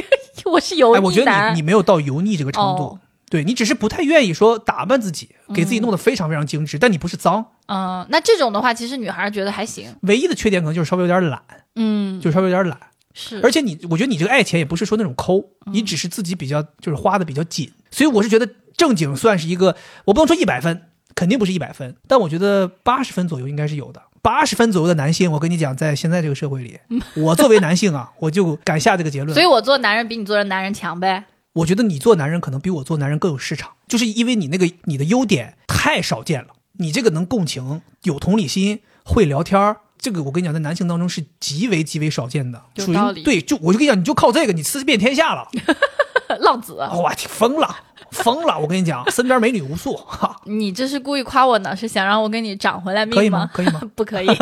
[0.46, 1.04] 我是油腻哎，男。
[1.04, 7.44] 我觉得你你没有到油腻这个程度，哦对你只是不太愿意说打扮自己，给自己弄得非常非常精致，但你不是脏。
[7.68, 9.94] 嗯，那这种的话，其实女孩觉得还行。
[10.04, 11.42] 唯一的缺点可能就是稍微有点懒，
[11.76, 12.80] 嗯，就稍微有点懒。
[13.16, 20.84] 是，而且你，我觉得你这个爱钱也不是说那种抠，你只是自己比较就是花的比较紧，所以我是觉得正经算是一个，我不能说一百分，
[21.16, 24.02] 肯定不是一百分，但我觉得八十分左右应该是有的。
[24.22, 26.80] 八十分左右的男性，我跟你讲，在现在这个社会里，
[27.16, 29.34] 我作为男性啊，我就敢下这个结论。
[29.34, 31.26] 所以我做男人比你做人男人强呗。
[31.54, 36.48] 我觉得你做男人可能比我做男人更有市场，就是因为你那个你的优点太少见了，
[36.80, 45.48] 你这个能共情、有同理心、会聊天儿，这个我跟你讲，在男性当中是极为极为少见的，属有道理于对，就我就跟你讲，你就靠这个，你吃遍天下了。
[46.40, 47.76] 浪子，哇，挺疯了，
[48.10, 48.58] 疯了！
[48.58, 51.76] 我跟你讲，身边美女无数，哈，你这是故意夸我呢？
[51.76, 53.50] 是想让我给你涨回来命可以吗？
[53.54, 53.80] 可以吗？
[53.96, 54.28] 不可以。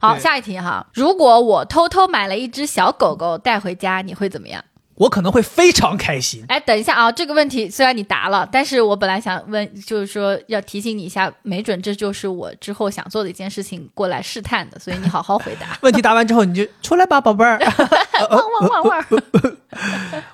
[0.00, 0.86] 好，下一题哈。
[0.94, 4.62] 如果我偷偷买了一只小狗狗带回家，你会怎么样？
[4.94, 6.44] 我可能会非常开心。
[6.48, 15.78] 哎，等一下啊，这个问题虽然你答了，但是我本来想问，就是说要提醒你一下，没准这就是我之后想做的一件事情，过来试探的，所以你好好回答。
[15.82, 17.58] 问题答完之后，你就出来吧，宝贝儿。
[18.30, 19.06] 汪汪汪汪！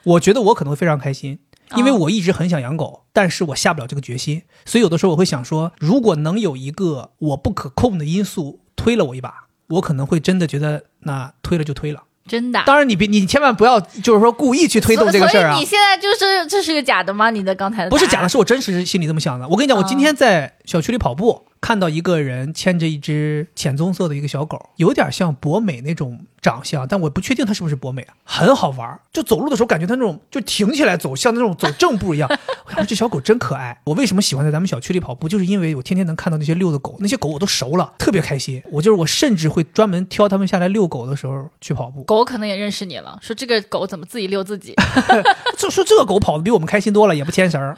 [0.04, 1.38] 我觉得我可能会非常开心，
[1.76, 12.02] 因为哦我一直很想养狗，但是我下不了这个决心，所以有的时候我会想说，如果能有一个我不可控的因素推了我一把，我可能会真的觉得那推了就推了。
[12.28, 12.64] 真的啊。
[12.66, 17.30] 当然你别你千万不要就是说故意去推动这个事儿啊所以你，现在就是这是个假的吗？
[17.30, 19.48] 你的刚才的不是假的，是我真实心里这么想的。
[19.48, 29.00] 我跟你讲，我今哦天在小区里跑步，看到一个人牵着一只浅棕色的一个小狗，有点像博美那种长相，但我不确定它是不是博美啊，很好玩儿。
[29.12, 32.30] 就走路的时候，感觉它那种就挺起来走，像那种走正步一样。
[32.76, 33.80] 我这小狗真可爱。
[33.84, 38.62] 我为什么喜欢在咱们小区里跑步，就是因为我天天能看到那些遛的狗，那些狗我都熟了，特别开心。
[38.70, 42.04] 我就是我甚至会专门挑它们下来遛狗的时候去跑步。
[42.04, 44.74] 狗可能也认识你了，说这个狗怎么自己遛自己？
[45.58, 47.76] 就说这个狗跑的比我们开心多了，也不牵绳儿。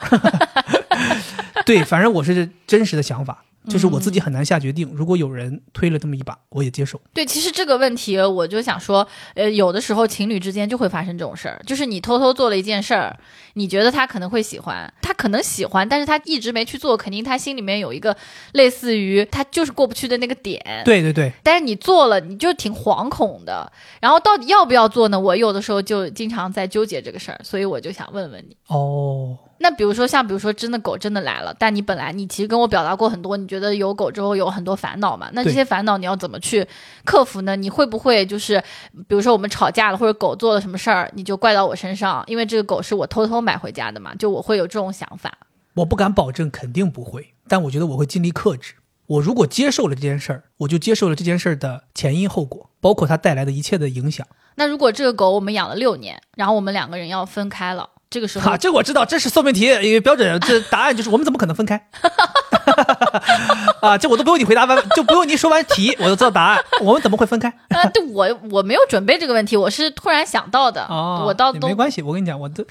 [1.65, 4.89] 对，反正我是真实的想法，就是我自己很难下决定。
[4.93, 6.99] 如果有人推了这么一把，我也接受。
[7.13, 13.15] 对，其实这个问题我就想说，呃，有的时候情侣之间就会发生这种事儿，就是你偷偷做了一件事儿，
[13.53, 18.15] 你觉得他可能会喜欢，他可能喜欢，但是他一直没去做，肯定他心里面有一个
[18.53, 20.81] 类似于他就是过不去的那个点。
[20.83, 23.71] 对对对，但是你做了，你就挺惶恐的。
[23.99, 25.19] 然后到底要不要做呢？
[25.19, 28.57] 我有的时候就经常在纠结这个事儿，所以我就想问问你。
[28.67, 35.29] 哦，那比如说像比如说真的狗真的来了，但你本来你其实跟我表达过很多，你觉得有狗之后有很多烦恼嘛？
[35.33, 36.67] 那这些烦恼你要怎么去
[37.05, 37.55] 克服呢？
[37.55, 38.61] 你会不会就是
[39.07, 42.23] 比如说我们吵架了，或者狗做了什么事儿，你就怪到我身上？
[42.27, 45.31] 因为这个狗是我偷偷买回家的嘛，就我会有这种想法。
[45.75, 48.73] 我不敢保证肯定不会，但我觉得我会尽力克制。
[49.07, 54.25] 我如果接受了这件事儿，我就接受了这件事儿的前因后果，包括它带来的一切的影响。
[54.55, 60.37] 那如果这个狗我们养了六年，然后我们两个人要分开了，这个时候哈，这我知道，这是送命题，一个标准。
[60.41, 61.81] 这答案就是我们怎么可能分开？
[63.79, 66.61] 啊，这我都不用你回答完，就不用你说完题，我就知道答案。
[66.81, 67.47] 我们怎么会分开？
[67.69, 70.83] 啊， 对我我没有准备这个问题，我是突然想到的。
[70.89, 72.01] 哦，我倒都没关系。
[72.01, 72.65] 我跟你讲，我都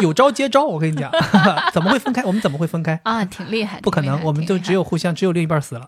[0.00, 0.64] 有招接招。
[0.64, 1.08] 我跟你讲，
[1.72, 2.24] 怎么会分开？
[2.24, 2.98] 我们怎么会分开？
[3.04, 5.86] 啊，挺厉害，不可能，我们就只有互相，只有另一半死了。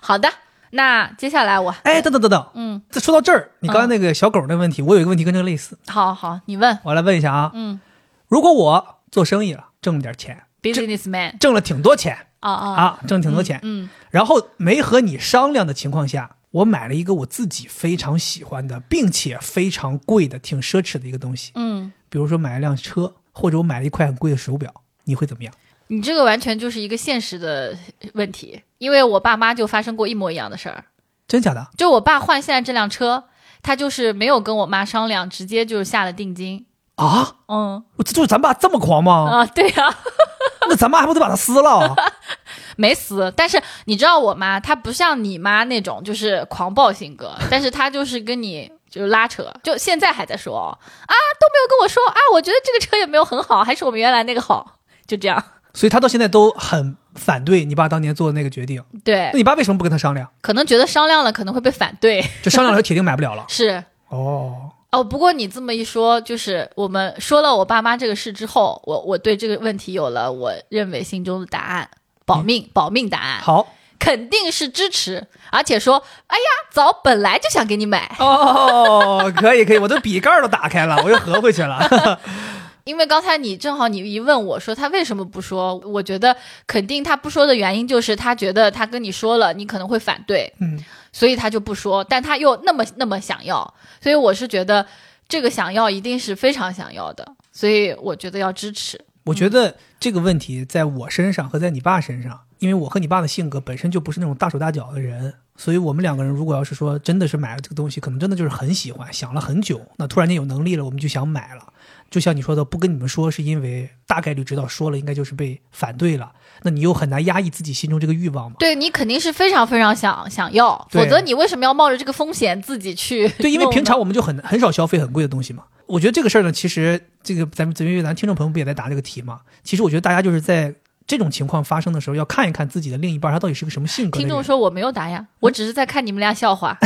[0.00, 0.30] 好的。
[0.70, 7.50] 那接下来我哎，等等等等，嗯，这说到这儿，你刚才那个小狗那问题，我有一个问题跟这个类似，好好，你问，我来问一下啊。
[7.54, 7.80] 嗯。
[8.28, 24.72] 如果我做生意了，挣了点钱，，businessman 挣了挺多钱啊啊啊，挣挺多钱，嗯然后没和你商量的情况下，我买了一个我自己非常喜欢的，并且非常贵的、挺奢侈的一个东西，嗯，比如说买一辆车，或者我买了一块很贵的手表，
[25.04, 25.54] 你会怎么样？
[25.88, 27.76] 你这个完全就是一个现实的
[28.14, 30.84] 问题，因为我爸妈就发生过一模一样的事儿。
[31.28, 31.66] 真假的？
[31.76, 33.24] 就我爸换现在这辆车，
[33.62, 36.66] 他就是没有跟我妈商量，直接就是下了定金。
[36.96, 37.36] 啊？
[37.48, 39.28] 嗯这就是咱爸这么狂吗？
[39.30, 39.94] 啊，对呀、
[40.68, 41.94] 那咱妈还不得把它撕了？
[42.76, 43.32] 没撕。
[43.36, 55.42] 但是你知道我妈，她不像你妈那种就是狂暴性格，但是她就是跟你就是拉扯，就现在还在说啊，都没有跟我说啊，我觉得这个车也没有很好，还是我们原来那个好，就这样。
[55.76, 58.82] 所以他到现在都很反对你爸当年做的那个决定。
[59.04, 60.26] 对那，你爸为什么不跟他商量？
[60.40, 63.44] 可能觉得商量了可能会被反对，就商量了，铁定买不了了。
[63.50, 63.84] 是。
[64.08, 71.90] 哦，哦，不过你这么一说，就是我们说了我爸妈这个事之后，我我对这个问题有了我认为心中的答案，
[72.24, 73.42] 保命、保命答案。
[73.42, 82.18] 好，肯定是支持，而且说，哎呀，早本来就想给你买，哦，可以可以，我的笔盖儿都打开了，我又合回去了。
[82.86, 86.34] 因为刚才你正好你一问我说他为什么不说，我觉得
[86.68, 90.78] 肯定他不说的原因就是他觉得他跟你说了，你可能会反对，嗯，
[91.12, 94.86] 所以他就不说，但他又那么那么想要，所以我是觉得
[95.28, 99.00] 这个想要一定是非常想要的，所以我觉得要支持。
[99.24, 111.72] 我觉得这个问题在我身上和在你爸身上，因为我和你爸的性格本身就不是那种大手大脚的人，所以我们两个人如果要是说真的是买了这个东西，可能真的就是很喜欢，想了很久，那突然间有能力了，我们就想买了。
[112.10, 116.32] 就像你说的，不跟你们说，是因为大概率知道说了应该就是被反对了，
[116.62, 118.56] 那你又很难压抑自己心中这个欲望嘛。
[118.58, 123.28] 对你肯定是非常非常想想要，否则你为什么要冒着这个风险自己去？
[123.38, 125.64] 对，因为平常我们就很很少消费很贵的东西嘛。
[125.86, 129.40] 我觉得这个事儿呢，其实这个咱们因为咱听众朋友不也在答这个题嘛？
[129.62, 130.74] 其实我觉得大家就是在
[131.06, 134.18] 这种情况发生的时候，要看一看自己的另一半他到底是个什么性格。
[134.18, 136.76] 听众说我没有答呀，我只是在看你们俩笑话。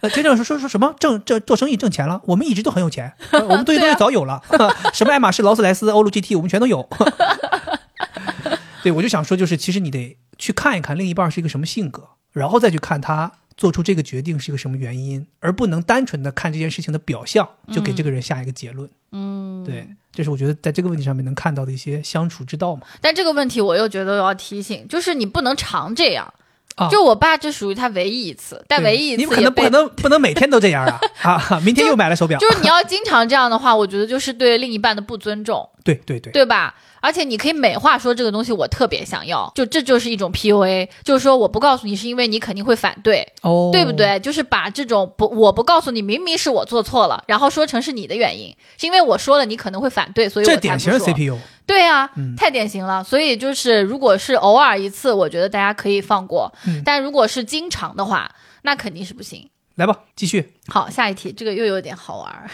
[0.00, 4.42] 呃， 听众说说说什么挣挣做生意挣钱了，我们一直都很有钱，呃 我们这些东西早有了，
[4.94, 6.88] 什么爱马仕、劳斯莱斯、欧陆 GT，我们全都有。
[8.82, 18.88] 对，我就想说，就是其实你得去看一看另一半是一个什么性格，然后再去看他做出这个决定是一个什么原因，而不能单纯的看这件事情的表象就给这个人下一个结论。
[19.12, 22.82] 嗯，对，这是我觉得在这个问题上面能看到的一些相处之道嘛。
[23.00, 26.32] 但这个问题我又觉得我要提醒，就是你不能常这样。
[26.76, 31.60] 啊就我爸这属于他唯一一次，但唯一一次你可次也被能不可能不能每天都这样啊 啊！
[31.64, 36.74] 明天又买了手表，就是你要经常这样的话，我觉得就是对另一半的不尊重，对对对，对吧？
[37.04, 43.92] 而且你可以美化说这个东西我特别想要，就这就是一种 PUA，就是说我不告诉你是因为你肯定会反对，哦，对不？
[43.92, 44.18] 对？
[44.20, 51.36] 就是把这种不我不告诉你，明明是我做错了，然后说成是你的原因，是因为我说了你可能会反对，所以我典型 CPU。
[51.66, 53.04] 对啊，嗯太典型了。
[53.04, 59.50] 所以就是，如果是偶尔一次，我觉得大家可以放过；嗯但如果是经常的话，那肯定是不行。
[59.74, 60.54] 来吧，继续。
[60.68, 62.48] 好，下一题，这个又有点好玩儿，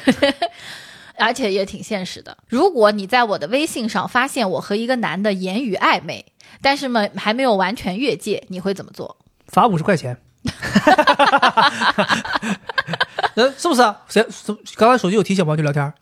[1.20, 2.36] 而且也挺现实的。
[2.48, 6.24] 如果你在我的微信上发现我和一个男的言语暧昧，
[6.60, 9.18] 但是呢还没有完全越界，你会怎么做？
[9.46, 10.16] 罚五十块钱。
[13.34, 14.00] 呃，是不是啊？
[14.08, 14.24] 谁？
[14.30, 15.54] 什刚才手机有提醒吗？
[15.56, 15.94] 就聊天儿。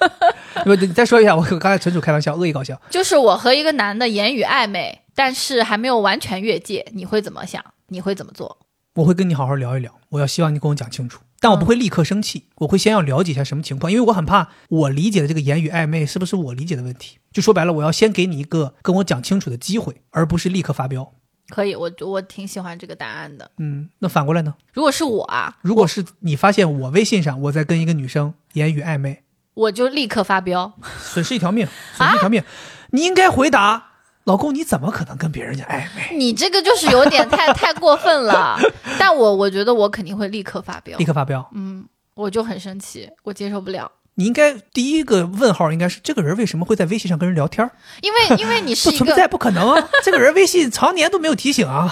[0.64, 2.80] 不，你再说一下，我刚才纯属开玩笑，恶意搞笑。
[2.90, 7.64] 就是我和一个男的言语暧昧，但是还没有完全越界，你会怎么想？
[7.88, 8.58] 你会怎么做？
[8.94, 17.18] 我会跟你好好聊一聊，我要希望你跟我讲清楚，但我不会立刻生气，我会先要了解一下什么情况，因为我很怕我理解的这个言语暧昧是不是我理解的问题。
[17.32, 21.12] 就说白了，我要先给你一个跟我讲清楚的机会，而不是立刻发飙。
[21.50, 23.50] 可以，我我挺喜欢这个答案的。
[23.58, 24.54] 嗯，那反过来呢？
[24.72, 29.22] 如果是我啊，如果是你发现我微信上我在跟一个女生言语暧昧，
[29.54, 30.74] 我就立刻发飙。
[31.00, 31.66] 损失一条命，
[31.96, 32.42] 损失一条命，
[32.90, 33.92] 你应该回答
[34.28, 36.14] 老公，你怎么可能跟别人家暧昧？
[36.16, 38.58] 你这个就是有点太 太过分了。
[38.98, 41.48] 但我我觉得我肯定会立刻发飙立，刻发飙。
[41.54, 43.90] 嗯，我就很生气，我接受不了。
[44.16, 47.70] 你应该第一个问号应该是这个人为什么会在微信上跟人聊天？
[48.02, 49.88] 因为因为你是一个， 不存在，不可能啊！
[50.04, 51.88] 这个人微信常年都没有提醒啊。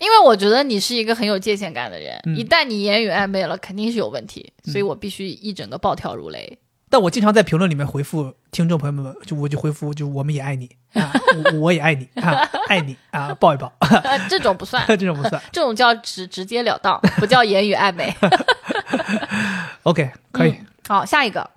[0.00, 6.58] 因为我觉得你是一个很有界限感的人，嗯一旦你言语暧昧了，肯定是有问题，所以我必须一整个暴跳如雷。
[6.90, 11.12] 但我经常在评论里面回复听众朋友们，就我就回复，就我们也爱你啊，
[11.52, 12.32] 我我也爱你啊，
[12.68, 15.40] 爱你啊，抱一抱， 呃，这种不算， 这种不算。
[15.52, 18.12] 这种叫直直截了当，不叫言语暧昧。
[19.84, 20.50] OK，可以。
[20.50, 21.48] 嗯好，下一个。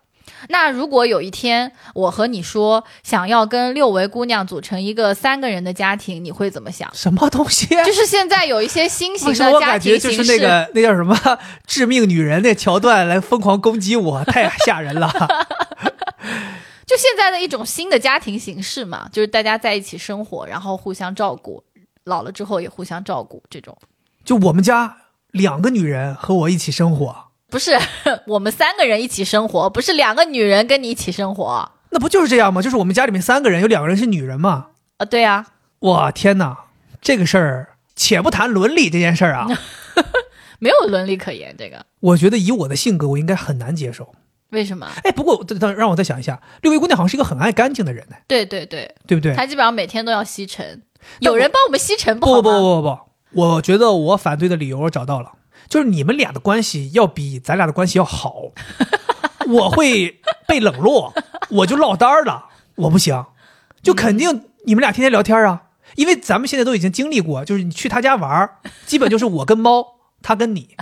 [0.50, 6.89] 那如果有一天我和你说想要跟六维姑娘组成一个三个人的家庭，你会怎么想？
[6.94, 7.68] 什么东西？
[7.68, 11.18] 就是现在有一些新型为什么我的家感觉就庭形式，是那个那叫什么
[11.66, 15.12] 致命女人那桥段来疯狂攻击我，太吓人了。
[16.86, 21.64] 就现在的一种新的家庭形式嘛，就是大家在一起生活，然后互相照顾，
[22.04, 23.76] 老了之后也互相照顾，这种
[24.24, 24.98] 就我们家
[25.32, 27.16] 两个女人和我一起生活，
[27.54, 27.78] 不是
[28.26, 31.72] 我们三个人一起生活，不是两个女人跟你一起生活。
[31.91, 32.64] 那不就是这样吗？
[32.64, 34.70] 就是我们家里面三个人，有两个人是女人嘛。
[34.97, 35.45] 啊，对呀、
[35.82, 36.58] 哇，天哪，
[36.99, 39.47] 这个事儿，且不谈伦理这件事儿啊，
[40.58, 41.56] 没有伦理可言。
[41.56, 44.16] 这个我觉得以我的性格，我应该很难接受。
[44.49, 44.89] 为什么？
[45.04, 49.36] 哎，不过等等，让我再想一下，六位姑娘好像是一个很爱干净的人呢，对对对，对不对？
[49.36, 50.82] 她基本上每天都要吸尘，
[51.20, 52.41] 有人帮我们吸尘不不好吗？
[52.41, 55.34] 不不不不，我觉得我反对的理由我找到了，
[55.70, 58.51] 就是你们俩的关系要比咱俩的关系要好，
[59.47, 61.14] 我会被冷落，
[61.49, 62.45] 我就落单儿了，
[62.76, 63.26] 我不行，
[63.82, 65.64] 就肯定你们俩天天聊天啊，
[65.95, 68.49] 因为咱们现在都已经经历过，就是你去他家玩，
[68.86, 69.86] 基本就是我跟猫，
[70.22, 70.76] 他跟你，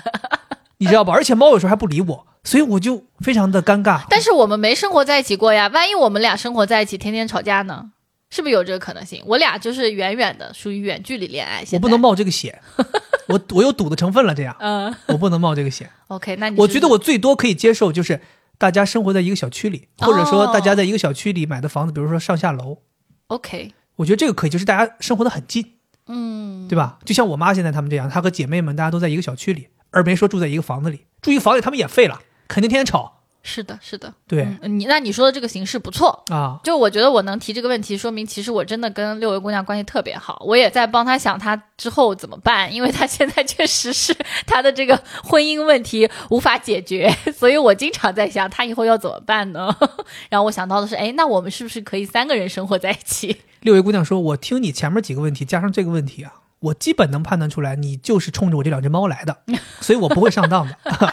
[0.77, 1.13] 你知道吧？
[1.13, 4.01] 而且猫有时候还不理我，所以我就非常的尴尬。
[4.09, 7.91] 但是我们没生活在一起过呀，万一我们俩生活在一起，天天吵架呢？
[8.31, 9.21] 是不是有这个可能性？
[9.27, 11.63] 我俩就是远远的，属于远距离恋爱。
[11.73, 12.59] 我不能，冒这个险，
[13.27, 15.89] 我我有赌的成分了，这样嗯我不能冒这个险。
[16.07, 18.21] OK，那你我是觉得我最多可以接受就是
[18.57, 22.79] 大家生活在一个小区里，或者说大家在一个小区里买的房子，比如说上下楼
[23.27, 25.75] ，OK，我觉得这个可以，就是大家生活的很近，
[26.07, 26.99] 嗯，对吧？
[27.05, 33.20] 就像我妈现在他们这样，她和姐妹们大家都在一个小区里，而没说住在一个房子里，住一个房子里他们也废了，肯定天天吵。
[33.43, 36.23] 是的，是的，对、嗯你那你说的这个形式不错。
[36.29, 40.41] 啊，就我觉得我能提这个问题，说明其实我真的跟六位姑娘关系特别好。
[40.45, 44.15] 我也在帮她想她之后怎么办，因为她现在确实是
[44.45, 49.75] 她的这个婚姻问题无法解决，所以我经常在想她以后要怎么办呢？
[50.29, 53.41] 然后我想到的是，哎，那我们是不是可以三个人生活在一起？
[53.61, 59.35] 六位姑娘说：“我听你前面几个问题加上这个问题啊，我基本能判断出来，你就是冲着我这两只猫来的，
[59.79, 60.75] 所以我不会上当的。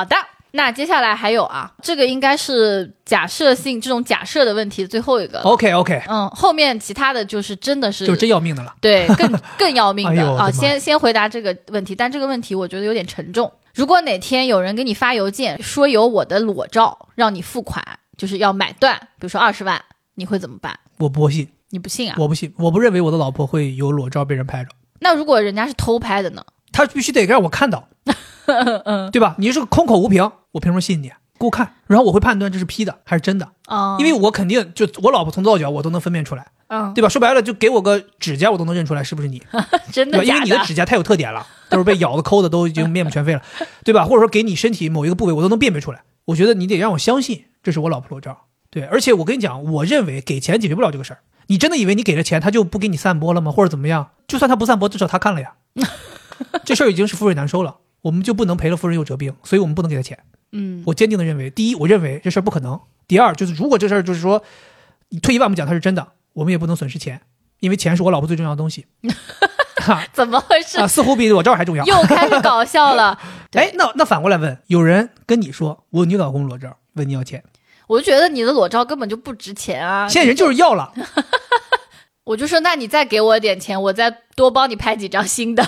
[0.00, 0.16] 好的，
[0.52, 5.38] 那接下来还有啊，这个应该是假设性这种假设的问题最后一个。
[5.40, 8.74] OK OK，嗯，后面其他的就是真的是就是真要命的了。
[8.80, 10.50] 对，更更要命的 啊！
[10.50, 13.52] 先先回答这个问题，但这个问题我觉得有点沉重。
[13.74, 17.84] 如果哪天有人给你发邮件说有我的裸照让你付款，
[18.16, 19.78] 就是要买断，比如说二十万，
[20.14, 20.74] 你会怎么办？
[20.96, 22.16] 我不信，你不信啊？
[22.18, 24.70] 我不信，我不认为我的老婆会有裸照被人拍着，
[25.00, 26.42] 那如果人家是偷拍的呢？
[26.72, 27.88] 他必须得让我看到，
[29.12, 29.34] 对吧？
[29.38, 31.10] 你是个空口无凭，我凭什么信你？
[31.38, 37.08] 给我看，然后我会判断这是 P 的还是真的，啊、因为我肯定就我老婆从头到脚我都能分辨出来，嗯，对吧？
[37.08, 39.68] 说白了，就给我个指甲，我都能认出来是不是你， 对吧？
[39.86, 43.40] 因真的因为你的指甲太有特点了，都是被咬的、抠的，都已经面目全非了，
[43.84, 44.04] 对吧？
[44.04, 46.02] 或者说给你身体某一个部位，我都能辨别出来。
[46.26, 48.36] 我觉得你得让我相信这是我老婆裸照，
[48.70, 48.82] 对。
[48.84, 51.20] 而且我跟你讲，我认为给钱解决不了这个事儿。
[51.46, 53.50] 你真的以为你给了钱，他就不给你散播了吗？
[53.50, 54.10] 或者怎么样？
[54.28, 55.54] 就算他不散播，至少他看了呀。
[56.64, 60.18] 这事儿已经是覆水难收了，我们就不能赔了夫人又折兵，所以我们不能给他钱。
[60.52, 62.76] 嗯我坚定的认为，第一，我认为这事儿不可能；
[63.06, 64.42] 第二，就是如果这事儿就是说，
[65.10, 67.20] 你退一万步讲它是真的，我们也不能损失钱，
[67.60, 68.86] 因为钱是我老婆最重要的东西。
[69.80, 70.78] 哈怎么回事？
[70.78, 71.84] 啊，似乎比裸照还重要。
[71.86, 73.18] 又开始搞笑了。
[73.52, 77.42] 哎，那那反过来问，有人跟你说我有你老公裸照，问你要钱，
[77.86, 80.06] 我就觉得你的裸照根本就不值钱啊！
[80.08, 80.92] 现在人就是要了，
[82.30, 85.66] 我就说，那你再给我点钱，我再多帮你拍几张新的，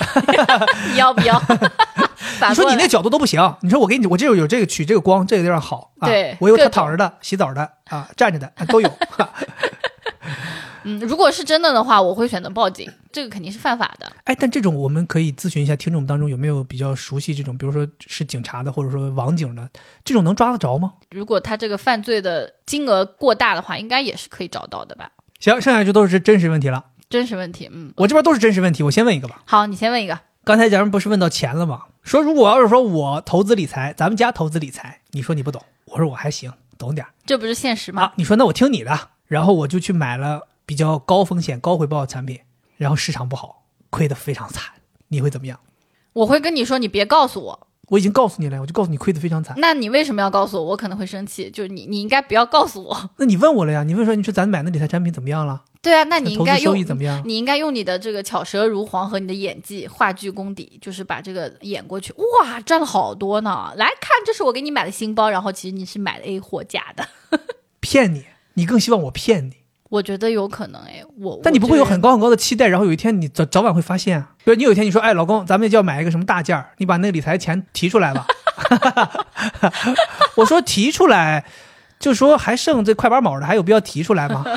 [0.93, 1.37] 你 要不要？
[2.39, 8.89] 反你说你那角度都不行，你说我给你，我这有有这个取这个光，这个地方好啊，对我有他躺着的、洗澡的啊、站着的啊都有。
[10.85, 14.13] 嗯，如果是真的的话，我会选择报警，这个肯定是犯法的。
[14.23, 19.69] 哎，但这种我们可以咨询一下听众当中有没有比较熟悉这种，比如说是警察的，或者说网警的，
[20.05, 20.93] 这种能抓得着吗？
[21.11, 25.11] 如果他这个犯罪的金额过大的话，应该也是可以找到的吧？
[25.43, 26.85] 行，剩下就都是真实问题了。
[27.11, 29.43] 真实问题，嗯，我这边都是真实问题，我先问一个吧。
[29.45, 30.21] 好，你先问一个。
[30.45, 31.83] 刚才咱们不是问到钱了吗？
[32.05, 38.03] 说如果要是说我投资理财，咱们家投资理财，你说你不懂，我说我还行，懂点儿这不是现实吗？
[38.03, 38.13] 啊。
[38.15, 42.39] 你说那我听你的，然后我就去买了比较高风险、高回报的产品，
[42.77, 44.63] 然后市场不好，亏得非常惨，
[45.09, 45.59] 你会怎么样？
[46.13, 47.67] 我会跟你说，你别告诉我。
[47.93, 49.55] 我已经告诉你了，我就告诉你亏得非常惨。
[49.59, 50.71] 那你为什么要告诉我？
[50.71, 51.51] 我可能会生气。
[51.51, 53.11] 就是你，你应该不要告诉我。
[53.19, 53.83] 那你问我了呀？
[53.83, 55.63] 你问说你说咱买那理财产品怎么样了？
[55.83, 57.23] 对啊，那你应该用怎么样？
[57.27, 62.15] 你应该用你的这个巧舌如簧和你的演技、话剧功底，就是把这个演过去。
[62.15, 63.71] 哇，赚了好多呢！
[63.77, 67.07] 来看，这是我给你买的新包，然后其实你是买的 A 货假的。
[67.81, 68.25] 骗你，
[68.55, 69.57] 你更希望我骗你？
[69.93, 72.13] 我觉得有可能哎，我但你不会有很高？
[72.13, 74.31] 很高的期待，然后有一天你早早晚会发现啊。
[74.43, 78.27] 比如你有一天你说，哎，老公，咱们就要买一个什么大件儿，你把那个理财钱提出来吧。
[80.37, 81.45] 我说提出来，
[81.99, 84.43] 就说还剩这快八毛的，还有必要提出来吗？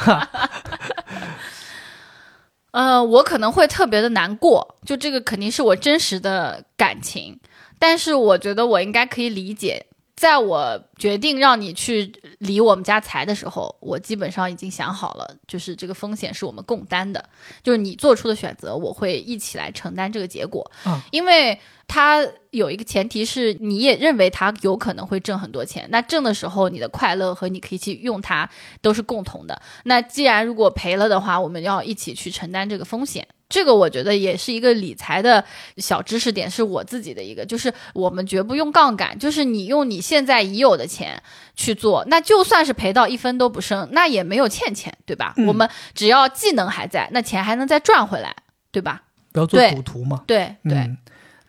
[2.71, 7.37] 呃，我可能会特别的难过，就这个肯定是我真实的感情，
[7.77, 9.87] 但是我觉得我应该可以理解。
[10.15, 17.29] 在我决定让你去理我们家财的时候，我基本上已经想好了，就是这个风险是我们共担的，
[17.61, 20.71] 就是你做出的选择，我会一起来承担这个结果。
[20.85, 28.49] 嗯因为它有一个前提是，你也认为它有可能会挣很多钱，那挣的时候，你的快乐和你可以去用它
[28.81, 29.61] 都是共同的。
[29.83, 33.27] 那既然如果赔了的话，我们要一起去承担这个风险。
[33.47, 35.43] 这个我觉得也是一个理财的
[35.77, 41.21] 小知识点，是我自己的一个，就是我们绝不用杠杆，就是你用你现在已有的钱
[41.55, 45.33] 去做，那就算是赔到一分都不剩，那也没有欠钱，对吧？
[45.37, 48.35] 嗯我们只要技能还在，那钱还能再赚回来，
[48.71, 49.03] 对吧？
[49.31, 50.23] 不要做赌徒嘛。
[50.25, 50.97] 对对，嗯，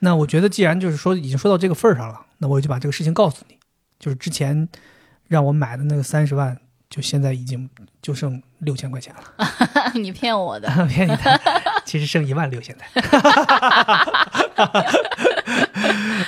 [0.00, 3.56] 那我觉得既然就是说已经说到这个份儿上了，那我就把这个事情告诉你，
[3.98, 4.68] 就是之前
[5.28, 6.58] 让我买的那个三十万，
[6.88, 7.68] 就现在已经
[8.00, 9.22] 就剩六千块钱了，
[9.94, 10.68] 你骗我的。
[10.86, 11.40] 骗你的，
[11.84, 12.86] 其实剩一万六现在。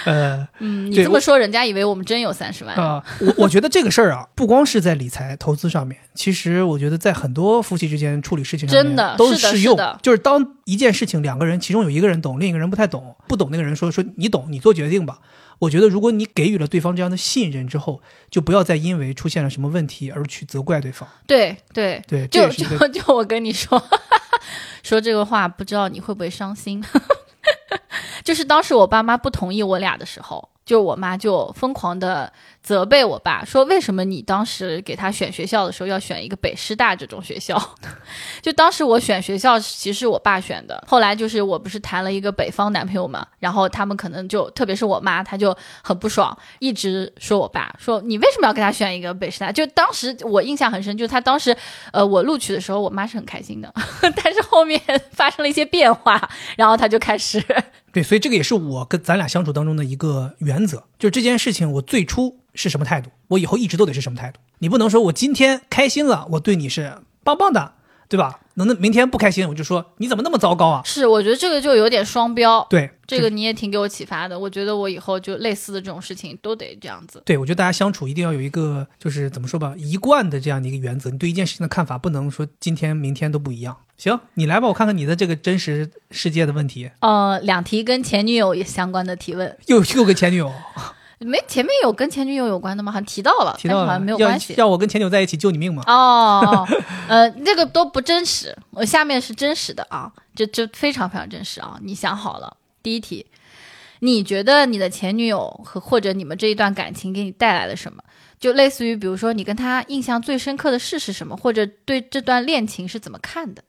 [0.04, 2.74] 呃嗯，你这么说，人家以为我们真有三十万。
[2.76, 9.76] 啊、我我觉得这个事儿啊，不光是在理财投资上面，其实我觉得在很多夫妻之间处理事情上面真的都是的适用。
[9.76, 15.18] 是的就是当一件事情两个人其中有一个人懂，另一个人不太懂，不懂那个人说说你懂，你做决定吧。
[15.60, 18.00] 我觉得如果你给予了对方这样的信任之后，
[18.30, 21.08] 就不要再因为出现了什么问题而去责怪对方。
[21.26, 23.82] 对对，对，这就就就我跟你说，
[24.82, 26.82] 说这个话，不知道你会不会伤心。
[28.28, 32.30] 就是当时我爸妈不同意我俩的时候，就我妈就疯狂的
[32.62, 37.58] 责备我爸，说为什么你当时给他选学校的时候要选一个北师大这种学校？
[38.42, 49.50] 就当时我选学校其实我爸选的，后来就是我不是谈了一个北方男朋友嘛，然后他们可能就特别是我妈，她就很不爽，一直说我爸说你为什么要给他选一个北师大？
[49.50, 51.56] 就当时我印象很深，就是他当时
[51.94, 53.72] 呃我录取的时候，我妈是很开心的，
[54.22, 54.78] 但是后面
[55.12, 57.42] 发生了一些变化，然后他就开始
[57.98, 64.38] 对，所以这个也是我跟咱俩相处当中的一个原则，就是这件事情我最初是什么态度，我以后一直都得是什么态度。
[64.60, 67.72] 你不能说我今天开心了，我对你是棒棒的，
[68.08, 68.38] 对吧？
[68.58, 70.82] 能那明天不开心，我就说你怎么那么糟糕啊？
[70.84, 72.66] 是，我觉得这个就有点双标。
[72.68, 77.22] 对，这个你也挺给我启发的，我觉得我以后就类似的这种事情都得这样子。
[77.24, 81.08] 对，我觉得大家相处一定要有一个，就是怎么说吧，一贯的这样的一个原则。
[81.08, 83.76] 你对一件事情的看法不能说今天明天都不一样。
[83.96, 86.90] 行，你来吧，我看看你的这个真实世界的问题。
[87.00, 90.52] 呃，两题跟前女友也相关的提问，又又跟前女友
[91.20, 92.92] 没前面有跟前女友有关的吗？
[92.92, 94.54] 好像提到了，提到了，但是好像没有关系。
[94.56, 95.82] 要我跟前女友在一起救你命吗？
[95.86, 96.66] 哦，
[97.08, 101.78] 呃，这个都不真实，我下面是真实的啊，这这非常非常真实啊。
[101.82, 103.26] 你想好了，第一题，
[104.00, 108.02] 你觉得你的前女友和或者你们这一段感情给你带来了什么？
[108.38, 113.64] 就类似于，比如说你跟他印象最深刻的事是什么，或者对这段恋情是怎么看的？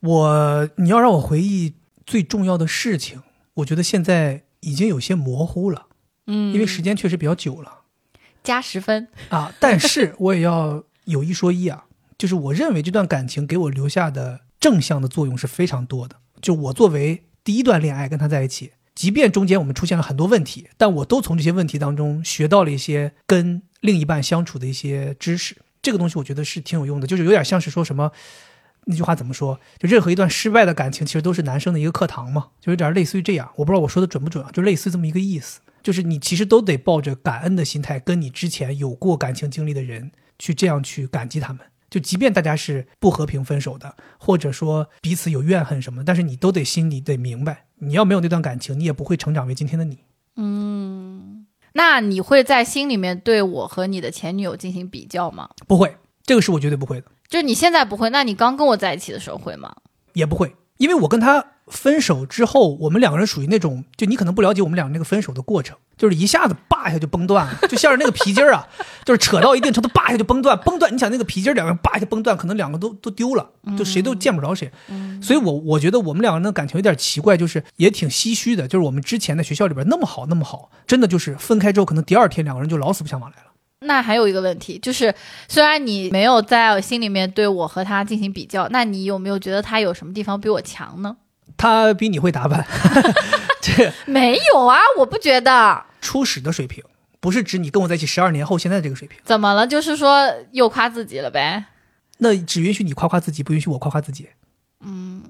[0.00, 1.72] 我你要让我回忆
[2.04, 3.22] 最重要的事情，
[3.54, 5.86] 我觉得现在已经有些模糊了，
[6.26, 7.80] 嗯，因为时间确实比较久了
[8.42, 9.52] 加十分，啊。
[9.58, 11.84] 但是我也要有一说一啊，
[12.18, 16.16] 就是我认为这段感情给我留下的正向的作用是非常多的。
[16.40, 25.56] 就我作为第一段恋爱跟他在一起，即便中间我们出现了很多问题，但我都从这些问题当中学到了一些跟另一半相处的一些知识。
[25.82, 28.10] 这个东西我觉得是挺有用的，就是有点像是说什么。
[28.88, 29.60] 那句话怎么说？
[29.78, 33.50] 就任何一段失败的感情，其实都是男生的一个课堂嘛，就有点类似于这样。
[33.56, 35.60] 我不知道我说的准不准啊，就类似这么一个意思。
[35.82, 41.62] 就是你其实都得抱着感恩的心态，跟你之前有过感情经历的人去这样去感激他们。
[41.88, 49.98] 就即便大家是不和平分手的，或者说彼此有怨恨什么，但是你都得心里得明白，你要没有那段感情，你也不会成长为今天的你。
[50.34, 55.50] 嗯那你会在心里面对我和你的前女友进行比较吗？
[55.68, 59.74] 不会，这个是我绝对不会的，就你现在不会，那你刚跟我在一起的时候会吗？
[60.12, 68.66] 也不会，因为我跟他分手之后，我们两个人属于那种，就你可能不了解我们俩那个分手的过程，就是一下子叭一下就崩断了， 就像是那个皮筋儿啊，
[69.04, 74.70] 就是扯到一定程度，叭一下就崩断，崩断，你想那个皮筋儿两个人叭一下崩断，可能两个都都丢了，就谁都见不着谁。
[75.20, 83.50] 所以我我觉得我们两个人的感情有点奇怪，就是也挺唏嘘的，就是我们之前在学校里边那么好那么好，真的就是分开之后，可能第二天两个人就老死不相往来了。
[83.80, 85.14] 那还有一个问题，就是
[85.48, 91.16] 虽然你没有在心里面对我和他进行比较，那你有没有觉得他有什么地方比我强呢？
[91.58, 92.66] 他比你会打扮，
[93.60, 95.84] 这没有啊，我不觉得。
[96.00, 96.82] 初始的水平，
[97.20, 99.18] 不是指你跟我在一起十二年后现在这个水平。
[99.24, 99.66] 怎么了？
[99.66, 101.64] 就是说又夸自己了呗？
[102.18, 104.28] 那只允许你夸夸自己，不允许我夸夸自己。
[104.80, 105.22] 嗯，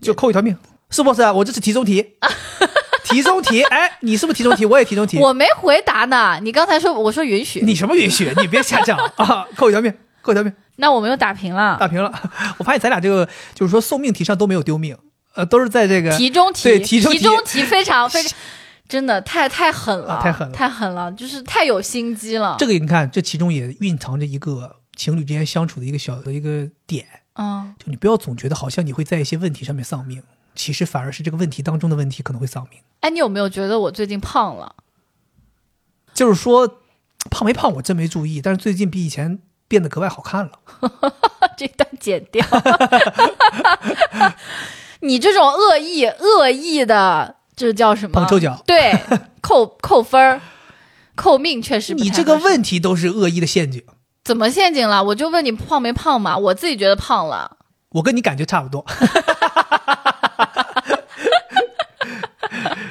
[0.00, 0.56] 就扣一条命，
[0.90, 1.32] 是不是啊？
[1.32, 2.14] 我这是题中题，
[3.12, 3.62] 题中题。
[3.64, 4.64] 哎，你是不是题中题？
[4.66, 5.18] 我也题中题。
[5.18, 6.38] 我没回答呢。
[6.42, 8.32] 你刚才说我说允许，你什么允许？
[8.38, 9.46] 你别瞎讲啊！
[9.56, 11.76] 扣一条命，扣一条命，那我们又打平了。
[11.78, 12.12] 打平了。
[12.58, 14.96] 我发现咱俩这个就是说送命题上都没有丢命，
[15.34, 18.32] 呃，都是在这个题中题，对题中题题非常非常，
[18.88, 22.56] 真的太太狠了，啊太狠了太狠了，就是太有心机了。
[22.58, 30.22] 这个你看，这其中也蕴藏着一个情侣之间相处的一个小的一个点，嗯，就你不要总觉得好像你会在一些问题上面丧命，
[30.54, 32.80] 其实反而是这个问题当中的问题可能会丧命。
[33.00, 34.74] 哎，你有没有觉得我最近胖了？
[36.14, 36.80] 就是说，
[37.30, 40.52] 胖没胖我真没注意，但是最近比以前变得格外好看了。
[41.56, 42.44] 这段剪掉。
[45.00, 48.12] 你这种恶意恶意的，这叫什么？
[48.12, 48.92] 捧臭脚对，
[49.40, 50.40] 扣扣分儿，
[51.16, 53.82] 扣命，确实你这个问题都是恶意的陷阱，
[54.22, 55.02] 怎么陷阱了？
[55.02, 56.36] 我就问你胖没胖嘛？
[56.36, 57.56] 我自己觉得胖了。
[57.90, 58.86] 我跟你感觉差不多。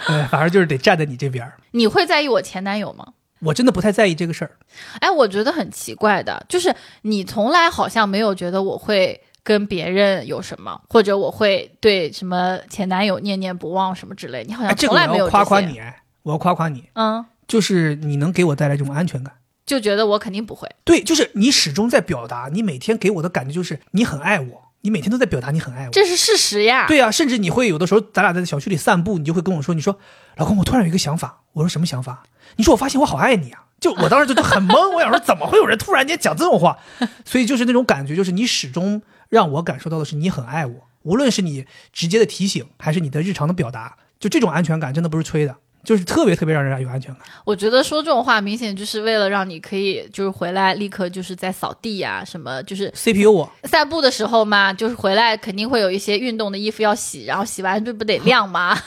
[0.07, 1.57] 呃，反正就是得站在你这边儿。
[1.71, 3.13] 你会在意我前男友吗？
[3.39, 4.51] 我真的不太在意这个事儿，
[4.99, 19.33] 哎，我觉得很奇怪的，就是你从来好像没有觉得我会跟别人有什么，或者我会对什么前男友念念不忘什么之类，你好哎，像从来没有夸夸你，哎，我要夸夸你，嗯，就是你能给我带来这种安全感。
[19.65, 20.69] 就觉得我肯定不会。
[20.83, 25.91] 对，就是你始终在表达，你每天给我的感觉就是你很爱我，你每天都在表达你很爱我。
[25.91, 26.87] 这是事实呀。
[26.87, 29.97] 对呀、甚至你会有的时候，咱俩在小区里散步，你就会跟我说，你说
[30.37, 31.43] 老公，我突然有一个想法。
[31.53, 32.23] 我说什么想法？
[32.55, 33.65] 你说我发现我好爱你啊！
[33.79, 36.77] 就我当时就就很懵，我想说怎么会有人突然间讲这种话？
[37.25, 47.23] 所以就是那种感觉，就是你始终让我感受到的是你很爱我，无论是你直接的提醒，还是你的日常的表达，就这种安全感真的不是吹的，就是特别特别让人有安全感。
[47.43, 58.77] 我觉得说这种话，明显就是为了让你可以就是回来立刻就是在扫地呀、什么就是 CPU 我散步的时候嘛，就是回来肯定会有一些运动的衣服要洗，然后洗完这不得 晾吗？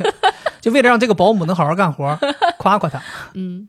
[0.60, 2.18] 就为了让这个保姆能好好干活，
[2.58, 3.02] 夸夸他。
[3.34, 3.68] 嗯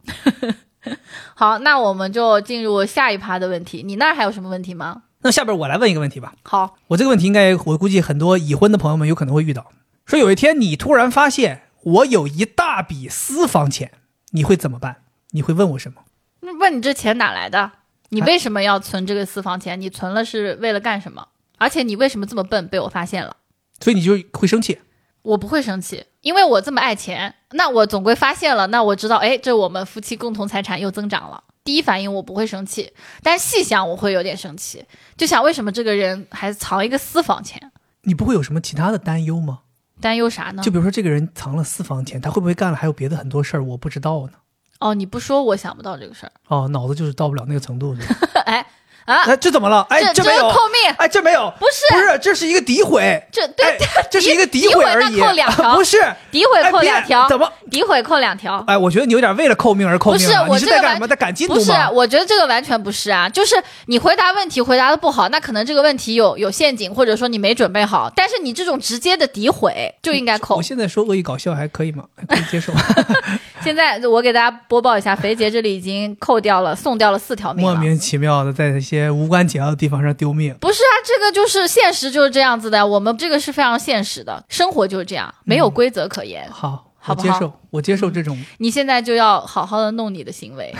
[1.36, 3.84] 好，那我们就进入下一趴的问题。
[3.86, 5.03] 你那儿还有什么问题吗？
[5.21, 6.34] 那下边我来问一个问题吧。
[6.43, 9.67] 好，我这个问题应该，我估计很多已婚的朋友们有可能会遇到。
[10.05, 13.91] 说有一天你突然发现我有一大笔私房钱，
[14.32, 15.03] 你会怎么办？
[15.32, 16.03] 你会问我什么？
[16.41, 17.71] 那问你这钱哪来的？
[18.09, 19.80] 你为什么要存这个私房钱？
[19.80, 21.27] 你存了是为了干什么？
[21.57, 22.67] 而且你为什么这么笨？
[22.67, 23.38] 被我发现了。
[23.80, 24.80] 所以你就会生气。
[25.21, 31.43] 我不会生气，因为我这么爱钱，那我总归发现了，那我知道，哎，这我们夫妻共同财产又增长了。
[31.63, 34.86] 第一反应我不会生气，但细想我会有点生气，
[35.17, 37.71] 就想为什么这个人还藏一个私房钱？
[38.03, 39.59] 你不会有什么其他的担忧吗？
[39.99, 40.71] 担忧啥呢就？
[40.71, 44.33] 比如说这个人藏了私房钱，他会不会干了还有别的很多事儿我不知道呢？
[44.79, 46.31] 哦，你不说我想不到这个事儿。
[46.47, 47.93] 哦，脑子就是到不了那个程度。
[47.95, 48.65] 是吧 哎
[49.10, 49.86] 啊，哎，这怎么了？
[49.89, 50.49] 哎，这没有。
[50.49, 53.22] 扣命，哎，这没有，不是不是，这是一个诋毁。
[53.32, 53.78] 这对哎，
[54.12, 55.97] 这是一个诋诋毁而已，扣两条 不是
[56.32, 57.51] 诋毁扣两条，怎么？
[57.72, 58.64] 诋毁扣两条。
[58.68, 60.20] 哎，我觉得你有点为了扣命而扣命。
[60.20, 61.07] 不是我这个干什么？
[61.07, 63.55] 在赶进度不是，我觉得这个完全不是啊，就是
[63.88, 68.12] 你回答问题回答的不好，那可能这个问题有有陷阱，或者说你没准备好。
[68.16, 70.62] 但是你这种直接的诋毁就应该扣我。
[70.62, 72.03] 现在说恶意搞笑还可以吗？
[72.18, 72.72] 还 可以接受。
[73.64, 77.66] 现在我给大家播报一下，肥杰这里已经扣掉了，送掉了四条命。
[77.66, 80.55] 莫名其妙的在一些无关紧要的地方上丢命。
[80.59, 86.49] 不是啊，这个就是现实就是这样子的，我们这个是非常现实的，生活就是这样，没有规则可言。
[86.51, 88.35] 好，好不好我接受，我接受这种。
[88.57, 90.75] 你现在就要好好的弄你的行为，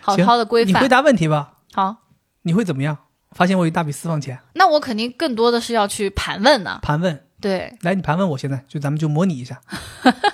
[0.00, 0.68] 好好的规范。
[0.68, 1.54] 你回答问题吧。
[1.72, 1.96] 好，
[2.42, 2.96] 你会怎么样？
[3.32, 6.80] 发现我有一大笔私房钱，那我肯定更多的是要去盘问呢。
[6.82, 7.26] 盘问。
[7.40, 9.60] 对来，你盘问我，现在就咱们就模拟一下。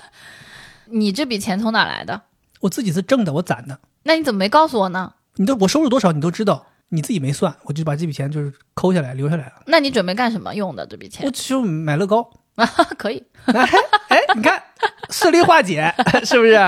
[0.87, 2.23] 你这笔钱从哪来的？
[2.61, 3.79] 我自己是挣的，我攒的。
[4.05, 5.13] 那你怎么没告诉我呢？
[5.37, 9.63] 你都我收入多少，你都知道，你自己没算，我就把这笔钱就是抠下来留下来了。
[9.67, 11.49] 那你准备干什么用的这笔钱我钱？
[11.51, 12.29] 就买乐高。
[12.57, 12.67] 啊
[12.97, 13.69] 可以，哎，
[14.09, 14.63] 哎你看，
[15.11, 16.59] 势利化解是不是？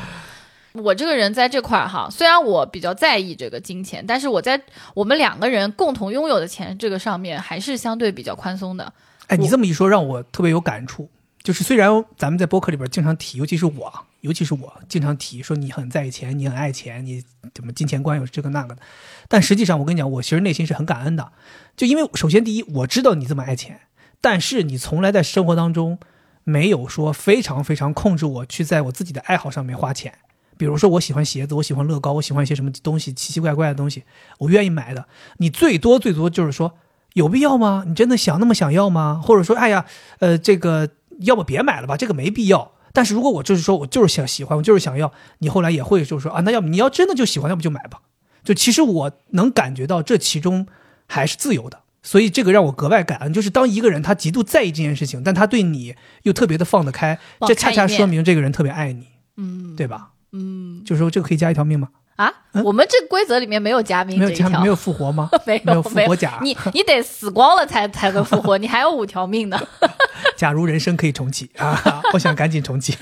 [0.72, 4.58] 我这个人在这块儿哈，虽然我比较在意这个金钱，但是我在
[4.94, 8.90] 我们两个人共同拥有的钱这个上面，还是相对比较宽松的。
[9.26, 11.10] 哎，你这么一说，让我特别有感触。
[11.42, 17.22] 就是虽然咱们在播客里边经常提，尤其是我，尤其是我经常提说你很在意钱，你很爱钱，你
[17.54, 18.82] 怎么金钱观有这个那个的，
[19.28, 21.32] 但实际上我跟你讲，我其实内心是很感恩的。
[21.76, 23.80] 就因为首先第一，我知道你这么爱钱，
[24.20, 25.98] 但是你从来在生活当中
[26.44, 30.12] 没有说非常非常控制我去在我自己的爱好上面花钱。
[30.56, 34.02] 比如说我喜欢鞋子，我喜欢乐高，我喜欢一些什么东西奇奇怪怪的东西，
[34.38, 35.06] 我愿意买的。
[35.36, 36.74] 你最多最多就是说
[37.12, 37.84] 有必要吗？
[37.86, 39.20] 你真的想那么想要吗？
[39.22, 39.86] 或者说，哎呀，
[40.18, 42.72] 呃，这个要不别买了吧，这个没必要。
[42.92, 48.00] 但是如果我就是说我就是想喜欢，我就是想要，你后来也会就是说啊，那要不你要真的就喜欢，要不就买吧。
[48.42, 50.66] 就其实我能感觉到这其中
[51.06, 53.32] 还是自由的，所以这个让我格外感恩。
[53.32, 59.06] 就是当一个人他极度在意这件事情，但他对你又特别的放得开，这恰恰说明这个人特别爱你，
[59.36, 60.12] 嗯对吧？
[60.32, 61.88] 嗯就是说这个可以加一条命吗？
[62.18, 65.30] 啊，嗯我们这规则里面没有加命没这一条，有加没有复活吗？
[65.46, 66.38] 没有复活甲。
[66.42, 69.58] 你你得死光了才才能复活，你还有五条命呢。
[70.36, 72.96] 假如人生可以重启啊， 我想赶紧重启。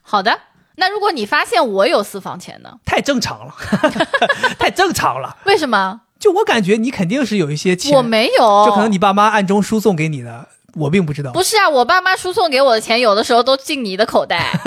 [0.00, 0.38] 好的，
[0.76, 2.78] 那如果你发现我有私房钱呢？
[2.86, 3.54] 太正常了，
[4.58, 5.36] 太正常了。
[5.44, 6.00] 为什么？
[6.18, 11.32] 就我感觉你肯定是有一些钱，我没有，就可能你爸妈暗中输送给你的，我并不知道。
[11.32, 14.58] 不是啊，我爸妈输送给我的钱，有的时候都进你的口袋，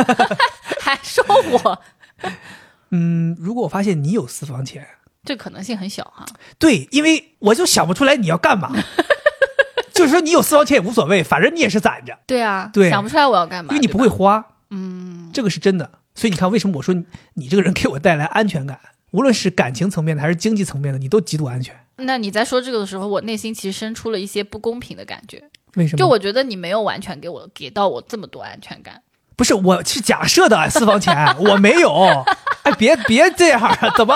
[0.79, 1.79] 还说我，
[2.91, 4.87] 嗯，如果我发现你有私房钱，
[5.23, 6.25] 这可能性很小哈。
[6.59, 8.71] 对，因为我就想不出来你要干嘛。
[9.93, 13.97] 就是说你有私房钱也无所谓，反正你也是攒着，对啊，对想不出来我要干嘛，因为你不。
[13.99, 15.89] 会花，嗯，这个是真的。
[16.15, 17.05] 所以你看，为什么我说你
[17.35, 18.79] 你这个人给我带来安全感，
[19.11, 21.75] 无论是感情层面的还是经济层面的，你都极度安全。
[21.97, 25.43] 那你在说这个的时候，我内心其实生出了一些不公平的感觉，
[25.75, 25.97] 为什么？
[25.97, 29.01] 就我觉得你没有完全给我给到我这么多安全感。
[29.35, 31.91] 不是，我是假设的 私房钱， 我没有。
[32.63, 34.15] 哎，别别这样，怎么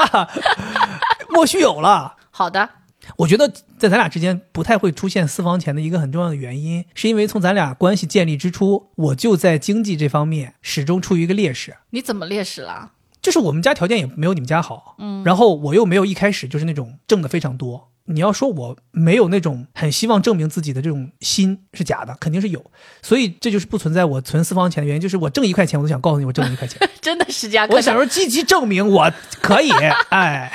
[1.30, 2.15] 莫须有了？
[2.32, 2.70] 好的，
[3.18, 11.78] 我觉得在咱俩之间不太会出现私房钱的一个很重要的原因，是因为从咱俩关系建立之初，我就在经济这方面始终处于一个劣势。
[11.89, 12.91] 你怎么劣势了？
[13.22, 17.89] 就是我们家条件也没有你们家好，嗯，然后我又没有一开始就是那种挣的非常多。
[18.08, 22.72] 你要说我没有那种很希望证明自己的这种心是假的，肯定是有。
[23.01, 27.68] 所以这就是不存在我存私房钱的原因，就是我挣一块钱，我都想告诉你我挣了一块钱， 真的是这样。
[27.70, 29.72] 我想说积极证明我可以，
[30.10, 30.51] 哎。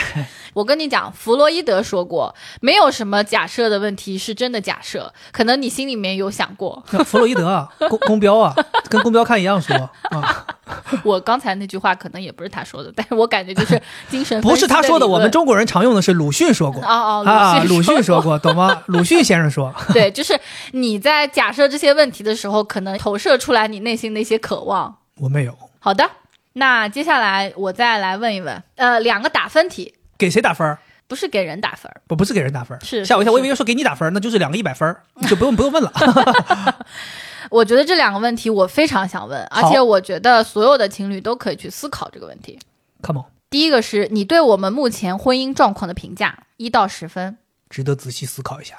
[0.53, 6.83] 我跟你讲，弗洛伊德说过，没有什么假设的问题是真的假设，可能你心里面有想过。
[7.05, 8.55] 弗洛伊德啊， 公公标啊，
[8.89, 9.75] 跟公标看一样说
[10.11, 10.47] 啊。
[11.03, 16.83] 我刚才那句话可能也不是他说的，但是我感觉就是精神不是他说的，我们中国人常用的是鲁迅说过。
[16.83, 18.83] 哦哦，啊，鲁迅说过，懂吗？
[18.87, 19.75] 鲁迅先生说。
[19.93, 20.39] 对，就是
[20.73, 24.97] 你在假设这些问题的时候，可能投射出来你内心的一些渴望。
[25.19, 25.57] 我没有。
[25.79, 26.09] 好的，
[26.55, 29.95] 那接下来我再来问一问，呃，两个打分题。
[30.23, 30.79] 给谁打分？
[31.09, 34.97] 不是给人打分，不不是给人打分，是吓我一跳，我以为要说给你打分，那就是两个一百分，
[35.29, 35.93] 就不用不用问了。
[37.51, 42.59] 我觉得这两个问题我非常想问，而且我觉得所有的情侣都可以去思考这个问题。
[43.03, 47.37] Come on，第一个是你对我们目前婚姻状况的评价，一到十分，
[47.69, 48.77] 值得仔细思考一下。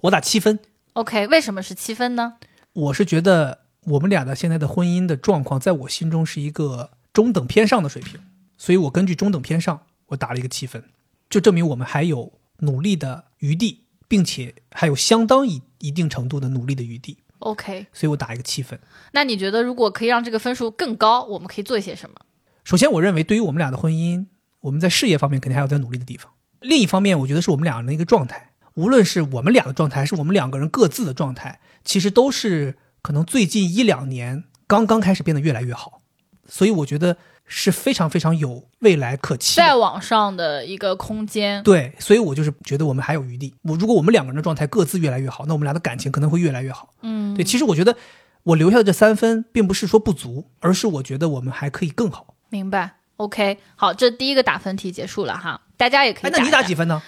[0.00, 0.58] 我打七分。
[0.94, 2.34] OK，为什么是七分呢？
[2.72, 8.18] 我是觉得我们俩的现在的婚姻的状况，在我心中是一个中等偏上的水平，
[8.56, 9.82] 所以我根据中等偏上。
[10.06, 10.82] 我打了一个七分，
[11.30, 17.18] 就证明我们还有努力的余地，并且还有相当一一定程度的努力的余地。
[17.40, 18.78] OK，所以我打一个七分。
[19.12, 22.16] 那你觉得如果可以让这个分数更高，我们可以做一些什么？
[22.64, 24.26] 首先，我认为对于我们俩的婚姻，
[24.60, 26.32] 我们在事业方面肯定还有在努力的地方。
[26.60, 36.00] 另一方面，我觉得是我们俩人的一个状态，无论是我们俩的状态，还是我们两个人各自的状态，其实都是可能最近一两年刚刚开始变得越来越好。
[36.46, 37.16] 所以我觉得。
[37.46, 41.62] 是非常非常有未来可期，再往上的一个空间。
[41.62, 43.54] 对，所以我就是觉得我们还有余地。
[43.62, 46.88] 我如果我们两个人的状态各自越来越好，那我们俩的感情可能会越来越好。
[47.02, 47.44] 嗯，对。
[47.44, 47.96] 其实我觉得
[48.42, 52.34] 我留下的这三分，并不是说不足，而是我觉得我们还可以更好。
[52.48, 56.30] 明白？OK，好，这第一个打分题结束了哈，大家也可以。
[56.30, 57.02] 那你打几分呢？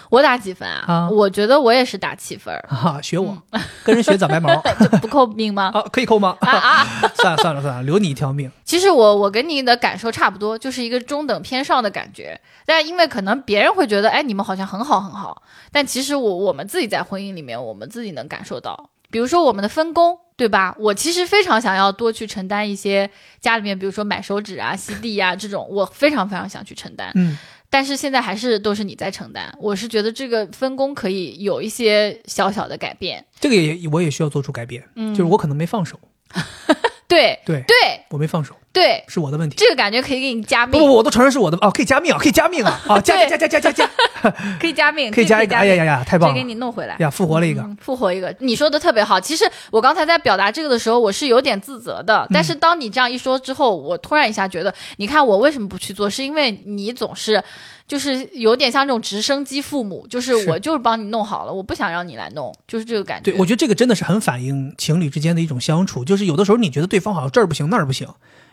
[0.10, 1.08] 我打几分啊？
[1.10, 3.00] 我觉得我也是打七分啊。
[3.02, 3.38] 学我，
[3.86, 4.50] 跟人学长白毛，
[4.80, 5.72] 这不扣命吗？
[5.76, 6.36] 啊，可以扣吗？
[6.42, 6.88] 啊啊！
[7.16, 8.52] 算了算了算了，留你一条命。
[8.66, 12.40] 其实我我跟你的感受差不多，就是一个中等偏上的感觉。
[12.66, 15.44] 但因为可能别人会觉得，哎，你们好像很好很好。
[15.72, 20.76] 但其实我我们自己在婚姻里面，我们自己能感受到，比如说我们的分工，对吧？
[20.80, 27.12] 我其实非常想要多去承担一些家里面，比如说买手纸啊、吸地啊这种，我非常非常想去承担。
[27.16, 27.38] 嗯。
[27.70, 36.00] 但是现在还是都是你在承担，我是觉得这个分工可以有一些小小的改变，这个也我也需要做出改变，嗯，就是我可能没放手，
[37.10, 37.76] 对对对，
[38.10, 38.56] 我没放手。
[38.72, 39.56] 对，是我的问题。
[39.58, 40.80] 这个感觉可以给你加命。
[40.80, 43.90] 不不，我都承认是我的哦，可以加命啊，可以加命啊， 啊，加加加加加加，
[44.62, 45.58] 可以加命，可以加一个。
[45.58, 46.36] 哎呀呀呀，太棒了！
[46.36, 48.34] 给你弄回来呀，复活了一个，复活一个。
[48.38, 49.20] 你说的特别好。
[49.20, 52.28] 其实我刚才在表达这个的时候，我是有点自责的。
[52.32, 56.08] 但是当你这样一说之后，我突然一下觉得，你看我为什么不去做？
[56.08, 57.44] 是因为你总是
[57.90, 63.32] 就是有点像这种直升机父母，就是我就是帮你弄好了，我不想让你来弄，就是这个感觉。
[63.32, 68.08] 对，我觉得这个真的是很反映情侣之间的一种相处，就是有的时候你觉得对方好像这儿不行那儿不行。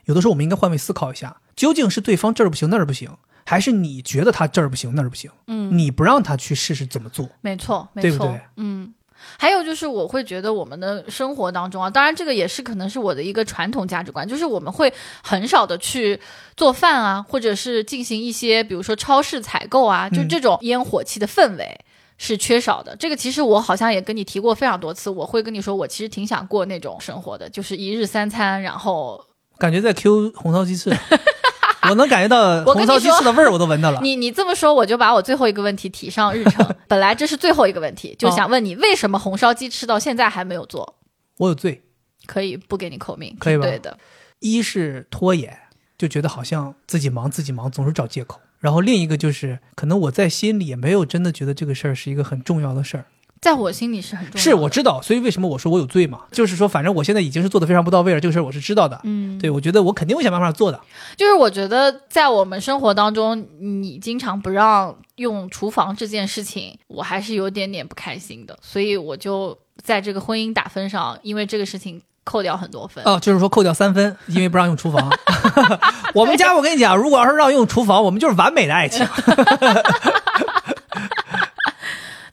[0.07, 3.11] 有的时候我们应该换位思考一下，究竟是对方这儿不行那儿不行，
[3.45, 5.31] 还是你觉得他这儿不行那儿不行？
[5.49, 7.29] 嗯，你不让他去试试怎么做？
[7.43, 8.41] 没错，对不对？
[8.57, 8.95] 嗯，
[9.39, 16.19] 还有就是我会觉得我们的生活当中啊，当然这个也是可能是我的一个传统价值观，就是我们会很少的去
[16.57, 21.79] 做饭啊，或者是进行一些比如说超市采购啊，就这种烟火气的氛围
[22.19, 22.97] 是缺少的。
[22.97, 29.23] 这个其实我好像也跟你提过非常多次，我会跟你说我其实挺想过那种生活的，就是一日三餐，然后。
[29.59, 30.91] 感觉在 Q 红烧鸡翅，
[31.89, 34.01] 我能感觉到 红烧鸡翅的味儿，我都闻到了。
[34.03, 36.67] 你你这么说，我就把我最后一个问题提上日程。
[36.89, 40.97] 本来这是最后一个问题，就想问你，为什么红烧鸡翅到现在还没有做？
[41.39, 41.83] 我有罪，
[42.27, 43.65] 可以不给你扣命，可以吧？
[43.65, 43.99] 对的，
[44.41, 45.59] 一是拖延，
[45.99, 48.41] 就觉得好像自己忙自己忙，总是找借口。
[48.59, 53.05] 然后另一个就是，可能我在心里也没有真的觉得这个事儿是一个很重要的事儿。
[53.47, 56.23] 在我心里是很重要，是我知道，所以为什么我说我有罪嘛？
[56.33, 59.01] 就是说，反正我现在已经是做的非常不到位了，这个事儿我是知道的。
[59.05, 60.81] 嗯，对，我觉得我肯定会想办法做的。
[61.17, 68.59] 就是我觉得在我们生活当中，你经常不让用厨房这件事情，我还是有点点不开心的。
[68.61, 73.05] 所以我就在这个婚姻打分上，因为这个事情扣掉很多分。
[73.05, 75.09] 哦，就是说扣掉三分，因为不让用厨房。
[76.15, 79.07] 我们家我跟你讲，如果要是让用厨房， 我们就是完美的爱情。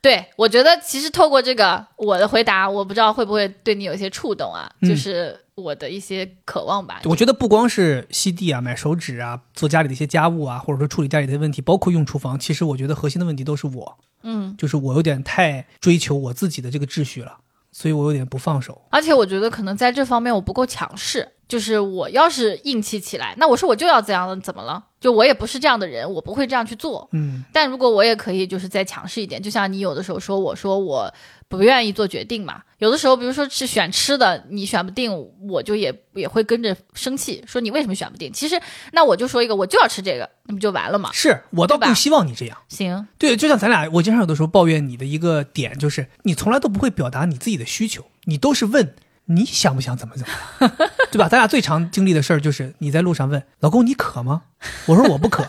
[0.04, 7.00] 对，我觉得其实透过这个我的回答，我不知道会不会对你有一些触动啊，嗯就是我的一些渴望吧。
[7.06, 17.38] 我觉得不光是吸地啊、买手纸啊、做家里的一些家务啊，或者说处理家里的问题，包括用厨房，其实我觉得核心的问题都是我，嗯，就是我有点太追求我自己的这个秩序了，
[17.72, 18.82] 所以我有点不放手。
[18.90, 24.84] 而且我觉得可能在这方面我不够强势，就是我要是硬气起来，那我说我就要这样了，怎么了？
[25.00, 27.08] 就我也不是这样的人，我不会这样去做。
[27.12, 31.14] 嗯，但如果我也可以，就是再强势一点，就像你有的时候说我说我
[31.48, 35.16] 不愿意做决定嘛，有的时候比如说是选吃的，你选不定，
[35.48, 38.34] 我就也也会跟着生气，说你为什么选不定？
[38.34, 38.60] 其实
[38.94, 41.12] 那我就说一个，我就要吃这个，那不就完了吗？
[41.14, 42.58] 是我倒对吧更希望你这样。
[42.68, 48.96] 行，对，就像咱俩，我经常有的时候抱怨你的一个点，就是你从来都不会表达你自己的需求，你都是问
[49.26, 50.34] 你想不想怎么怎么
[50.68, 50.72] 样，
[51.12, 51.30] 对吧？
[51.30, 54.44] 咱俩最常经历的事儿就是你在路上问老公你渴吗？
[54.88, 55.46] 我说我不渴，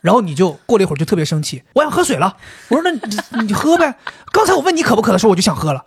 [0.00, 2.36] 然后你就过了一会儿就特别生气，我想喝水了。
[2.68, 3.98] 我说那你你喝呗，
[4.32, 5.84] 刚才我问你渴不渴的时候我就想喝了。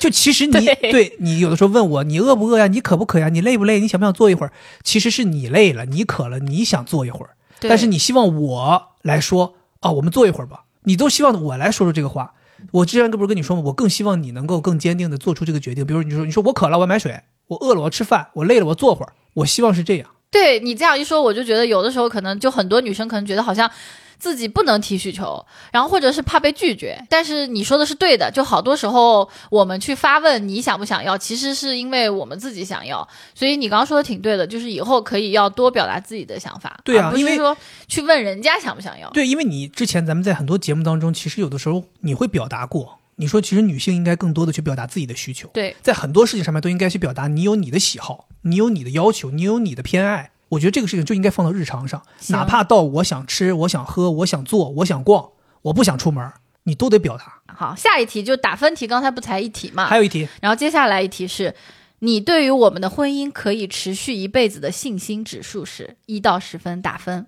[0.00, 2.66] 就其实你对你有的时候问我你饿不饿呀？
[2.68, 3.28] 你渴不渴呀？
[3.28, 3.80] 你累不累？
[3.80, 4.52] 你想不想坐一会儿？
[4.82, 7.32] 其实是你累了，你渴了，你想坐一会儿。
[7.60, 10.64] 但是你希望我来说啊，我们坐一会儿吧。
[10.84, 12.32] 你都希望我来说出这个话。
[12.70, 13.62] 我之前不是跟你说吗？
[13.66, 15.86] 我更希望你能够更坚定的做出这个决定。
[15.86, 17.12] 比如你说，你说我渴了，我要买水；
[17.46, 19.12] 我饿了，我要吃饭；我累了，我坐会儿。
[19.34, 20.10] 我希望是这样。
[20.30, 23.70] 对你这样一说，我就觉得有的时候可能就很多女生可能觉得好像
[24.18, 26.98] 自己不能提需求，然后或者是怕被拒绝。
[27.08, 33.06] 但是你说的是对的，就好多时候我们去发问你想不想要，其实是因为我们自己想要。
[33.34, 37.56] 所以你刚刚说的挺对的，就是以后可以要多表达自己的想法，对啊不是说
[37.86, 39.08] 去问人家想不想要。
[39.10, 45.48] 对，因为你之前咱们在很多节目当中，其实有的时候你会表达过，你说其实女性应该更多的去表达自己的需求。
[45.52, 50.32] 对在很多事情上面都应该去表达你有你的喜好，你有你的要求，你有你的偏爱。
[50.50, 55.28] 我觉得这个事情就应该放到日常上，哪怕到我想吃、我想喝、我想做、我想逛、
[55.62, 56.32] 我不想出门，
[56.62, 57.42] 你都得表达。
[57.54, 59.86] 好，下一题就打分题，刚才不才一题嘛？
[59.86, 61.54] 还有一题，然后接下来一题是，
[61.98, 67.26] 你对于我们的婚姻可以持续一辈子的信心指数是一到十分打分，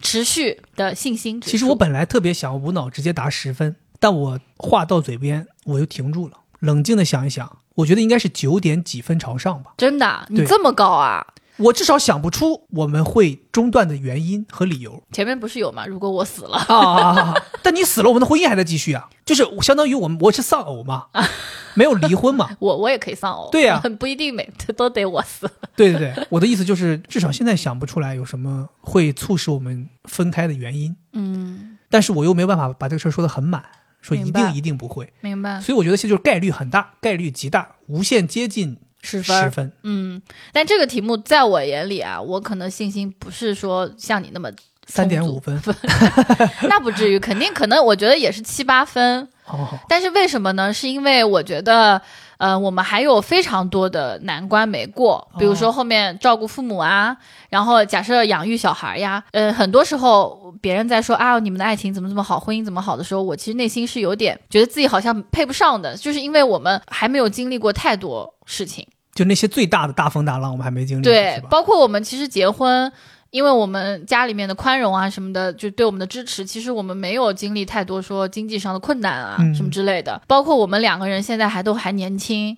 [0.00, 1.50] 持续的信心指数。
[1.52, 9.74] 其实我本来特别想无脑直接答十分，但我话到嘴边我又停住了，冷静的想一想，我觉得应该是九点几分朝上吧。
[9.76, 11.26] 真的啊，你这么高啊？
[11.56, 15.02] 我至少想不出我们会中断的原因和理由。
[15.12, 15.86] 前面不是有吗？
[15.86, 21.06] 如果我死了，但你死了，我们的婚姻还在继续啊，就是相当于我们我是丧偶嘛，
[21.74, 22.50] 没有离婚嘛。
[22.58, 23.48] 我我也可以丧偶。
[23.50, 23.80] 对呀。
[23.98, 25.48] 不一定每都得我死。
[25.76, 33.62] 对对对，我的意思就是，至少现在想不出来有什么会促使我们分开的原因，嗯，但是我又没有办法把这个事儿说得很满，
[34.00, 35.60] 说一定一定不会，明白。
[35.60, 39.70] 所以我觉得现在就是概率很大，概率极大，无限接近十分十分。
[39.82, 40.20] 嗯，
[40.52, 44.50] 但这个题目在我眼里啊，我可能信心不是说像你那么
[44.86, 45.62] 三点五分，
[46.68, 49.28] 那不至于，肯定可能我觉得也是七八分。
[49.46, 50.72] 哦，但是为什么呢？
[50.72, 52.00] 是因为我觉得，
[52.38, 57.14] 呃，我们还有非常多的难关没过，比如说后面照顾父母啊，
[57.50, 68.86] 然后假设养育小孩呀，呃，很多时候别人在说啊，你们的爱情怎么怎么好，婚姻怎么好的时候，我其实内心是有点觉得自己好像配不上的，就是因为我们还没有经历过太多事情。
[69.14, 71.02] 就那些最大的大风大浪，我们还没经历？
[71.02, 72.92] 对包括我们其实结婚，
[73.34, 80.22] 因为我们家里面的宽容啊什么的，就对我们的支持，其实我们没有经历太多说经济上的困难啊、嗯什么之类的。
[80.28, 82.56] 包括我们两个人现在还都还年轻，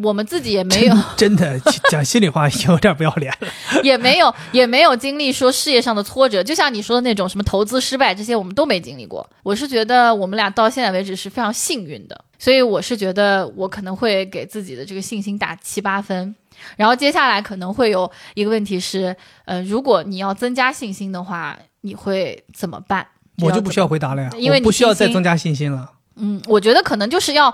[0.00, 1.58] 我们自己也没有真的
[1.90, 3.48] 讲心里话，有点不要脸了。
[3.82, 9.28] 也没有也没有经历说事业上的挫折，就像你说的那种什么投资失败这些，我们都没经历过。
[9.42, 16.32] 我是觉得我们俩到现在为止是非常幸运的，所以我是觉得我可能会给自己的这个信心打七八分。
[16.76, 23.06] 然后接下来可能会有一个问题是，呃，如果你要增加信心的话，你会怎么办？
[23.42, 25.90] 我就不需要要回答了呀，因为你不需要再增加信心了。
[26.16, 27.52] 嗯，我觉得可能就是要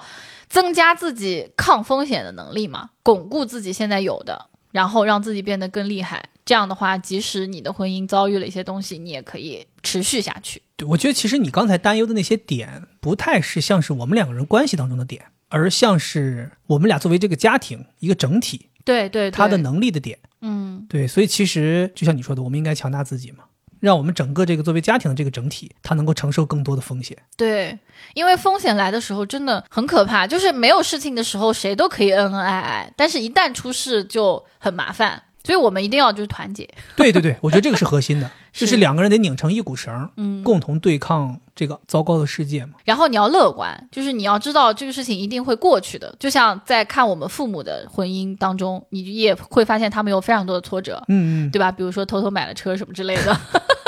[0.49, 6.23] 增加自己抗风险的能力嘛，巩固自己现在有的，然后让自己变得更厉害。
[6.45, 10.63] 这样的话，即使你的婚姻遭遇了一些东西，你也可以持续下去。
[10.77, 20.19] 对，我觉得其实你刚才担忧的那些点，不太是像是我们两个人关系当中的点，而像是我们俩作为这个家庭一个整体，对对对，他的能力的点。
[20.41, 23.45] 嗯，对，所以其实就像你说的，我们应该强大自己嘛，
[23.81, 27.17] 让我们整个这个作为家庭的这个整体，它能够承受更多的风险。
[27.37, 27.77] 对，
[28.15, 36.69] 因为风险来的时候真的很可怕，就是没有事情的时候谁都可以恩恩爱爱，但是一旦出事就很麻烦，所以我们一定要就是团结。
[36.95, 38.31] 对对对，我觉得这个是核心的，
[38.61, 42.73] 就是是两个人得拧成一股绳，嗯，共同对抗这个糟糕的世界嘛。
[42.85, 46.15] 然后你要乐观，就是你要知道这个事情一定会过去的。
[46.19, 51.71] 就像在看我们父母的婚姻当中，你也会发现他们有非常多的挫折，嗯嗯，对吧？
[51.71, 53.37] 比如说偷偷买了车什么之类的。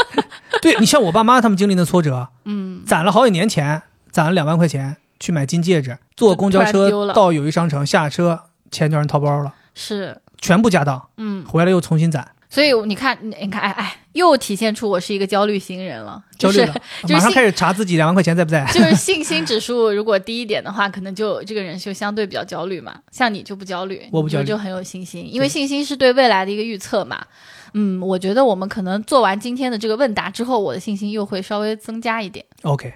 [0.63, 18.67] 对你像我爸妈他们经历的挫折，嗯，攒了好几年钱，攒了两万块钱去买金戒指，坐公交车了到友谊商城下车，钱就让人掏包了，是，全部家当，嗯，回来又重新攒，所以你看，你看，哎哎，又体现出我是一个焦虑型人了，就是焦虑了，就是信马上开始查自己两万块钱在不在。
[18.75, 22.97] 就是信心指数如果低一点的话，可能就这个人就相对比较焦虑嘛。
[23.13, 27.25] 像你就不焦虑，我不焦虑你就就很有信心，因为信心是对未来的一个预测嘛。
[27.73, 32.45] 嗯，我觉得我们可能做完今天的这个问答之后，我的信心又会稍微增加一点。
[32.63, 32.93] OK，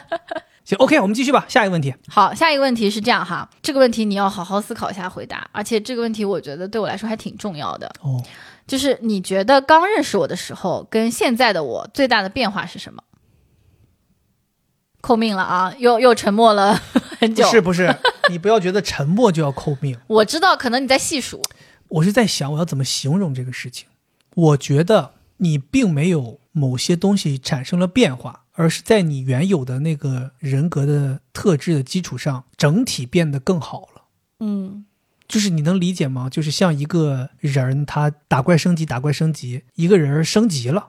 [0.64, 1.94] 行，OK，我们继续吧，下一个问题。
[2.08, 8.22] 好，下一个问题是这样哈，这个问题你要好好思考一下回答，而且这个问题我觉得对我来说还挺重要的，哦，
[8.68, 13.02] 就是你觉得刚认识我的时候跟现在的我最大的变化是什么？
[15.00, 16.74] 扣命了啊，又又沉默了
[17.18, 17.48] 很不久。
[17.50, 17.96] 是不是，
[18.30, 19.98] 你不要觉得沉默就要扣命。
[20.06, 21.40] 我知道，可能你在细数，
[21.88, 23.88] 我是在想我要怎么形容这个事情。
[24.34, 34.02] 我觉得你并没有某些东西产生了变化，而是在你原有的那个人格的特质的基础上，整体变得更好了。
[34.40, 34.84] 嗯，
[35.28, 36.28] 就是你能理解吗？
[36.30, 40.88] 就是像一个人，他打怪升级，打怪升级，一个人升级了，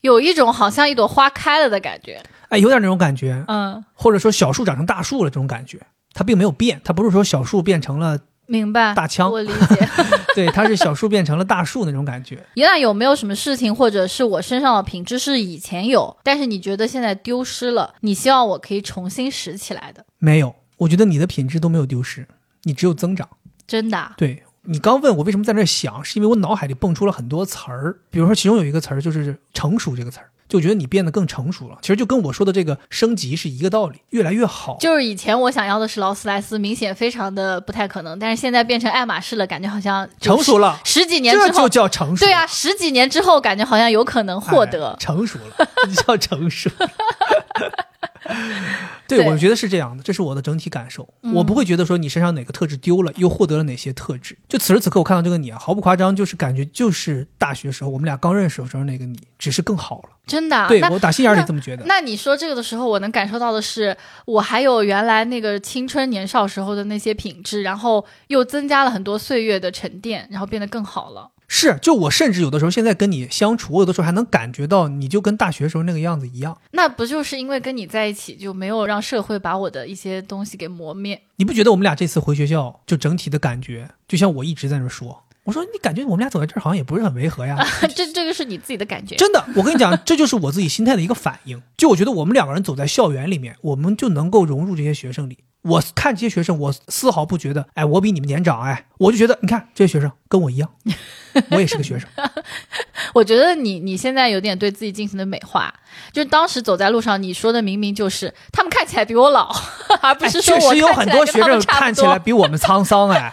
[0.00, 2.22] 有一种好像一朵花开了的感觉。
[2.50, 5.80] 哎，有点那种感觉，嗯，或者说小树长成大树了这种感觉。
[6.12, 8.94] 它并没有变，它不是说小树变成了，明白。
[8.94, 9.88] 大枪我理解。
[10.34, 12.44] 对，它是小树变成了大树那种感觉。
[12.54, 20.04] 一旦有没有什么事情，或者是我身上的品质是以前有，但是你觉得现在丢失了，你希望我可以重新拾起来的？
[20.18, 22.26] 没有，我觉得你的品质都没有丢失，
[22.64, 23.28] 你只有增长。
[23.70, 24.14] 真的啊？
[24.16, 31.78] 对你刚问我为什么在那想，是因为我脑海里蹦出了很多词儿，比如说其中有一个词儿就是“成熟”这个词儿，就觉得你变得更成熟了。
[31.80, 34.76] 其实就跟我说的这个升级是一个道理，越来越好。
[34.80, 42.26] 就是以前我想要的是劳斯莱斯，明显非常的不太可能，但是现在变成爱马仕了，感觉好像成熟了，十几年这就之后，叫成熟。
[42.26, 44.96] 对啊，，十几年之后感觉好像有可能获得哎。
[44.98, 46.68] 成熟了，这叫成熟。
[49.08, 51.08] 对，我觉得是这样的，这是我的整体感受。
[51.22, 54.36] 嗯我不会觉得说你身上哪个特质丢了，又获得了哪些特质。
[54.48, 60.10] 就此时此刻，我看到这个你啊，毫不夸张，就是感觉就是大学时候我们俩刚认识的时候那个你，只是更好了。
[60.26, 61.84] 真的啊、对我打心眼里这么觉得。
[61.86, 63.96] 那你说这个的时候，我能感受到的是，
[64.26, 71.28] 我还有原来那个青春年少时候的那些品质，然后又增加了很多岁月的沉淀，然后变得更好了。
[71.52, 76.56] 是，就我甚至有的时候现在跟你相处，我有的时候还能感觉到你就跟大学时候那个样子一样。
[76.70, 81.20] 那不就是因为跟你在一起，就没有让社会把我的一些东西给磨灭？
[81.36, 87.58] 你不觉得我们俩这次回学校就整体的感觉，就像我一直在那说，我说你感觉我们俩走在这儿好像也不是很违和呀。
[87.96, 89.16] 这这个是你自己的感觉。
[89.16, 91.60] 真的，我跟你讲，这就是我自己心态的一个反应。
[91.76, 95.38] 就我觉得我们两个人走在校园里面，我们就能够融入这些学生里。
[95.62, 100.70] 我看这些学生，我丝毫不觉得，哎，我比你们年长，哎，我就觉得，你看这些学生跟我一样，
[101.50, 102.08] 我也是个学生。
[103.12, 105.72] 我觉得你你现在有点对自己进行的美化，
[106.12, 109.54] 就是当时走在路上，你说的明明就是他们看起来比我老，
[110.00, 113.32] 而不哎，是说我确实有很多学生看起来比我们沧桑，哎，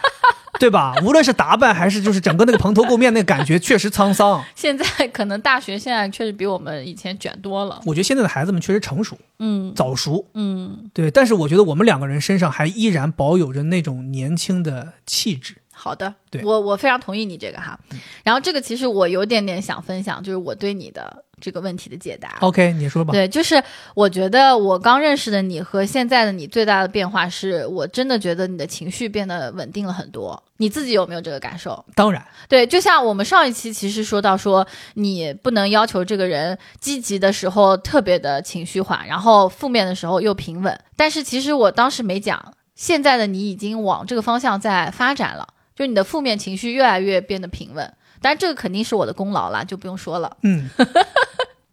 [0.58, 0.94] 对吧？
[1.02, 4.44] 无论是打扮还是就是整个那个蓬头垢面那个感觉，确实沧桑。
[4.54, 7.80] 现在可能大学现在确实比我们以前卷多了。
[7.86, 11.10] 我觉得现在的孩子们确实成熟、嗯早熟，嗯，对。
[11.10, 15.56] 但是我觉得我们两个人身上还依然保有着那种年轻的气质。
[15.72, 17.78] 好的，对我我非常同意你这个哈。
[18.24, 22.36] 然后这个其实我有点点想分享，就是我对你的这个问题的解答。
[22.40, 23.12] OK，你说吧。
[23.12, 23.62] 对，就是
[23.94, 30.42] 我觉得我刚认识的你和现在的你最大的变化是，我真的觉得你的情绪变得稳定了很多。
[30.60, 31.84] 你自己有没有这个感受？
[31.94, 40.76] 当然，对，就像我们上一期其实说到说，你不能要求这个人积极的时候特别的情绪化，然后负面的时候又平稳。
[40.96, 47.94] 但是其实我当时没讲，现在的你已经往这个方向在发展了，就你的负面情绪越来越变得平稳。
[48.20, 50.36] 当然，这个肯定是我的功劳啦，就不用说了。
[50.42, 50.68] 嗯，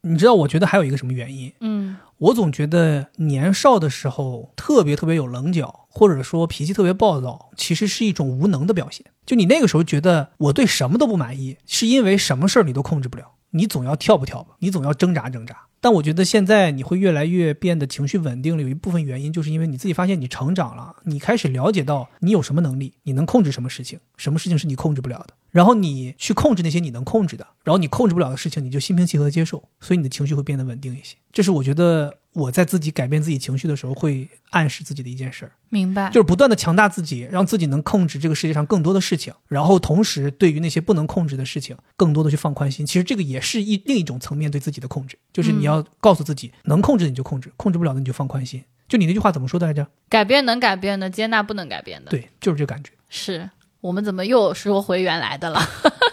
[0.07, 1.51] 你知道，我觉得还有一个什么原因？
[1.61, 9.05] 嗯我总觉得年少的时候特别特别有棱角，或者说脾气特别暴躁，其实是一种无能的表现。
[9.25, 15.57] 就你那个时候觉得我对什么都不满意，是因为什么事儿你都控制不了，你总要跳吧跳吧，你总要挣扎挣扎。
[15.81, 31.15] 但我觉得现在你会越来越变得情绪稳定了，有一部分原因就是因为你自己发现你成长了，你开始了解到你有什么能力，你能控制什么事情，什么事情是你控制不了的，然后你去控制那些你能控制的，然后你控制不了的事情，你就心平气和地接受，所以你的情绪会变得稳定一些。
[31.31, 35.53] 这是我觉得我在自己改变自己情绪的时候会暗示自己的一件事儿。
[35.69, 36.09] 明白。
[36.09, 42.85] 就是不断的强大自己，让自己能控制这个世界上更多的事情，然后同时对于那些不能控制的事情，更多的去放宽心。
[42.85, 48.61] 其实这个也是一另一种层面对自己的控制，就是你要告诉自己，能控制的你就控制，控制不了的你就放宽心。
[48.89, 49.87] 就你那句话怎么说的来着？
[50.09, 52.11] 改变能改变的，接纳不能改变的。
[52.11, 52.91] 对，就是这感觉。
[53.07, 53.49] 是
[53.85, 55.61] 我们怎么又说回原来的了？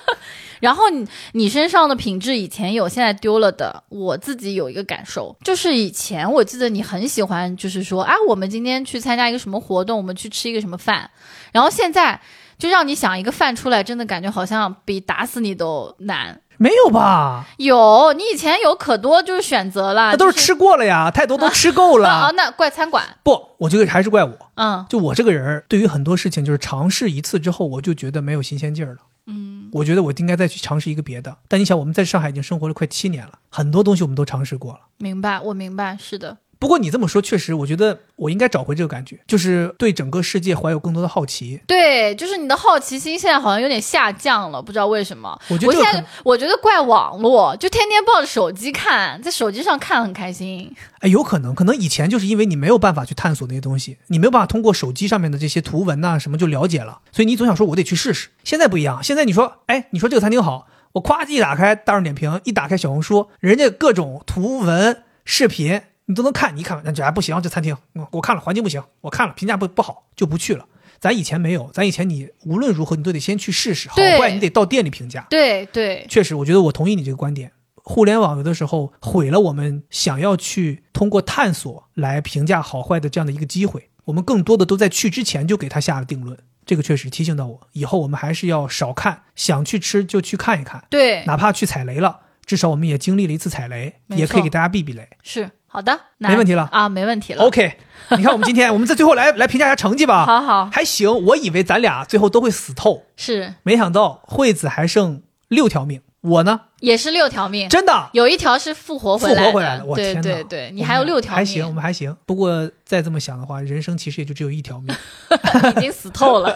[0.61, 11.11] 然后你你身上的品质以前有，现在丢了的，我自己有一个感受，就是以前我记得你很喜欢，就是说啊，我们今天去参加一个什么活动，我们去吃一个什么饭，
[11.51, 12.21] 然后现在
[12.59, 16.42] 就让你想一个饭出来，真的感觉好像比打死你都难。
[16.59, 17.47] 没有吧？
[17.59, 22.09] 有，你以前有可多就是选择了，那都是吃过了呀， 太多都吃够了。
[22.09, 24.33] 啊， 那怪餐馆，不，我觉得还是怪我。
[24.55, 28.99] 嗯就我这个人，对于很多事情，就是尝试一次之后，我就觉得没有新鲜劲儿了。
[29.27, 31.37] 嗯，我觉得我应该再去尝试一个别的。
[31.49, 34.81] 但你想，我们在上海已经生活了快七年了，很多东西我们都尝试过了。
[34.99, 41.61] 明白，我明白，是的，不过你这么说，确实，我觉得我应该找回这个感觉，就是对整个世界怀有更多的好奇。
[41.67, 45.37] 对，就是你的好奇心现在好像有点下降了，不知道为什么。
[45.49, 50.73] 我觉我现在我觉得怪网络，就天天抱着手机看，在手机上看很开心。
[51.01, 58.29] 哎，有可能，可能以前就是因为你没有办法去探索那些东西，你没有办法通过手机上面的这些图文呐、什么就了解了，所以你总想说我得去试试。
[58.45, 65.81] 现在不一样，现在你说，哎，你说这个餐厅好，我咵一打开大众点评，一打开小红书，人家各种图文视频
[66.13, 70.67] 你都能看，你一看那这还不行，这餐厅，嗯我看了环境不行，我看了评价不不好，就不去了。
[71.01, 75.27] 咱以前没有，咱以前你无论如何你都得先去试试，好坏你得到店里评价。
[75.31, 77.51] 对对，确实，我觉得我同意你这个观点。
[77.77, 83.89] 互联网有的时候毁了我们想要去通过探索来评价好坏的这样的一个机会。
[84.05, 95.09] 我们更多的都在去之前就给他下了定论，这个确实提醒到我，以后我们还是要少看，想去吃就去看一看，对，哪怕去踩雷了，至少我们也经历了一次踩雷，也可以给大家避避雷。
[95.23, 97.43] 是好的，那没问题了啊，没问题了。
[97.43, 97.79] OK，
[98.11, 100.27] 你看我们今天， 我们在最后来来评价一下成绩吧。
[100.27, 110.21] 好好还行，我以为咱俩最后都会死透，是没想到惠子还剩六条命，我呢也是六条命，真的有一条是复活回来的，活回来了，我天哪！
[110.21, 112.15] 对对，你还有六条还行，我，们还行。
[112.27, 114.95] 不过再这么想的话，人生其实也就只有一条命。
[115.79, 116.55] 已经死透了。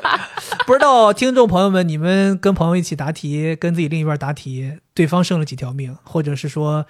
[0.66, 6.84] 不知道听众朋友们，你们跟朋友一起答题，跟自己另一半答题，对方剩了几条命，或者是说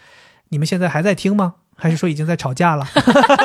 [0.51, 1.55] 你们现在还在听吗？
[1.77, 2.87] 还是说已经在吵架了？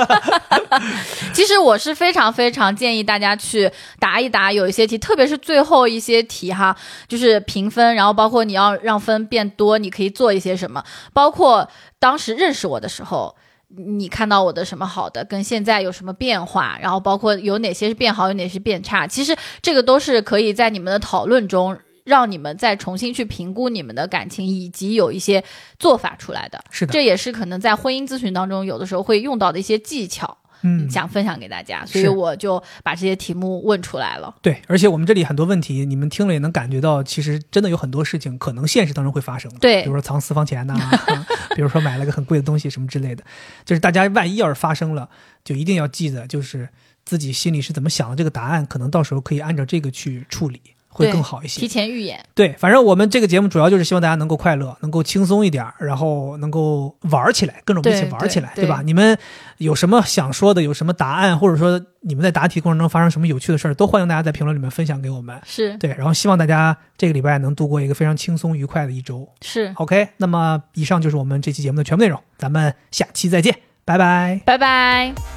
[1.34, 6.76] 其实我是非常非常建议大家去答一答有一些题，特别是最后一些题哈，
[7.08, 10.84] 就是评分，然后包括你要让分变多，你可以做一些什么，
[11.14, 13.36] 包括当时认识我的时候。
[13.78, 25.44] 你看到我的什么好的，跟现在有什么变化，然后包括有哪些是变好，有哪些是变差，其实这个都是可以在你们的讨论中，让你们再重新去评估你们的感情，以及有一些
[25.78, 26.64] 做法出来的。
[26.70, 30.38] 是的，这也是可能在婚姻咨询当中有的时候会用到的一些技巧。
[30.62, 34.34] 嗯，想分享给大家，所以我就把这些题目问出来了。
[34.42, 34.60] 对。
[34.68, 39.52] 而且我们这里很多问题，你们听了也能感觉到，其实真的有很多事情可能现实当中会发生。
[39.60, 40.76] 对比如说藏私房钱呐、
[41.56, 43.24] 比如说买了个很贵的东西什么之类的，
[43.64, 45.08] 就是大家万一要是发生了，
[45.44, 46.68] 就一定要记得，就是
[47.04, 50.62] 自己心里是怎么想的，这个答案可能到时候可以按照这个去处理，
[50.96, 51.68] 会更好一些提。
[51.68, 58.82] 前预演，对，反正我们这个节目主要就是希望大家能够快乐，能够轻松一点儿，然后能够玩儿起来，跟着我们一起玩儿起来，对吧？
[58.82, 59.18] 你们
[59.58, 65.38] 有什么想说的，有什么答案，或者说你们在答题过程中发生什么有趣的事儿，都欢迎大家在评论里面分享给我们。
[65.44, 69.28] 是对，然后希望大家这个礼拜能度过一个非常轻松愉快的一周。
[69.42, 73.54] 是，OK，那么以上就是我们这期节目的全部内容，咱们下期再见，
[73.84, 74.40] 拜拜。
[74.46, 75.35] 拜拜。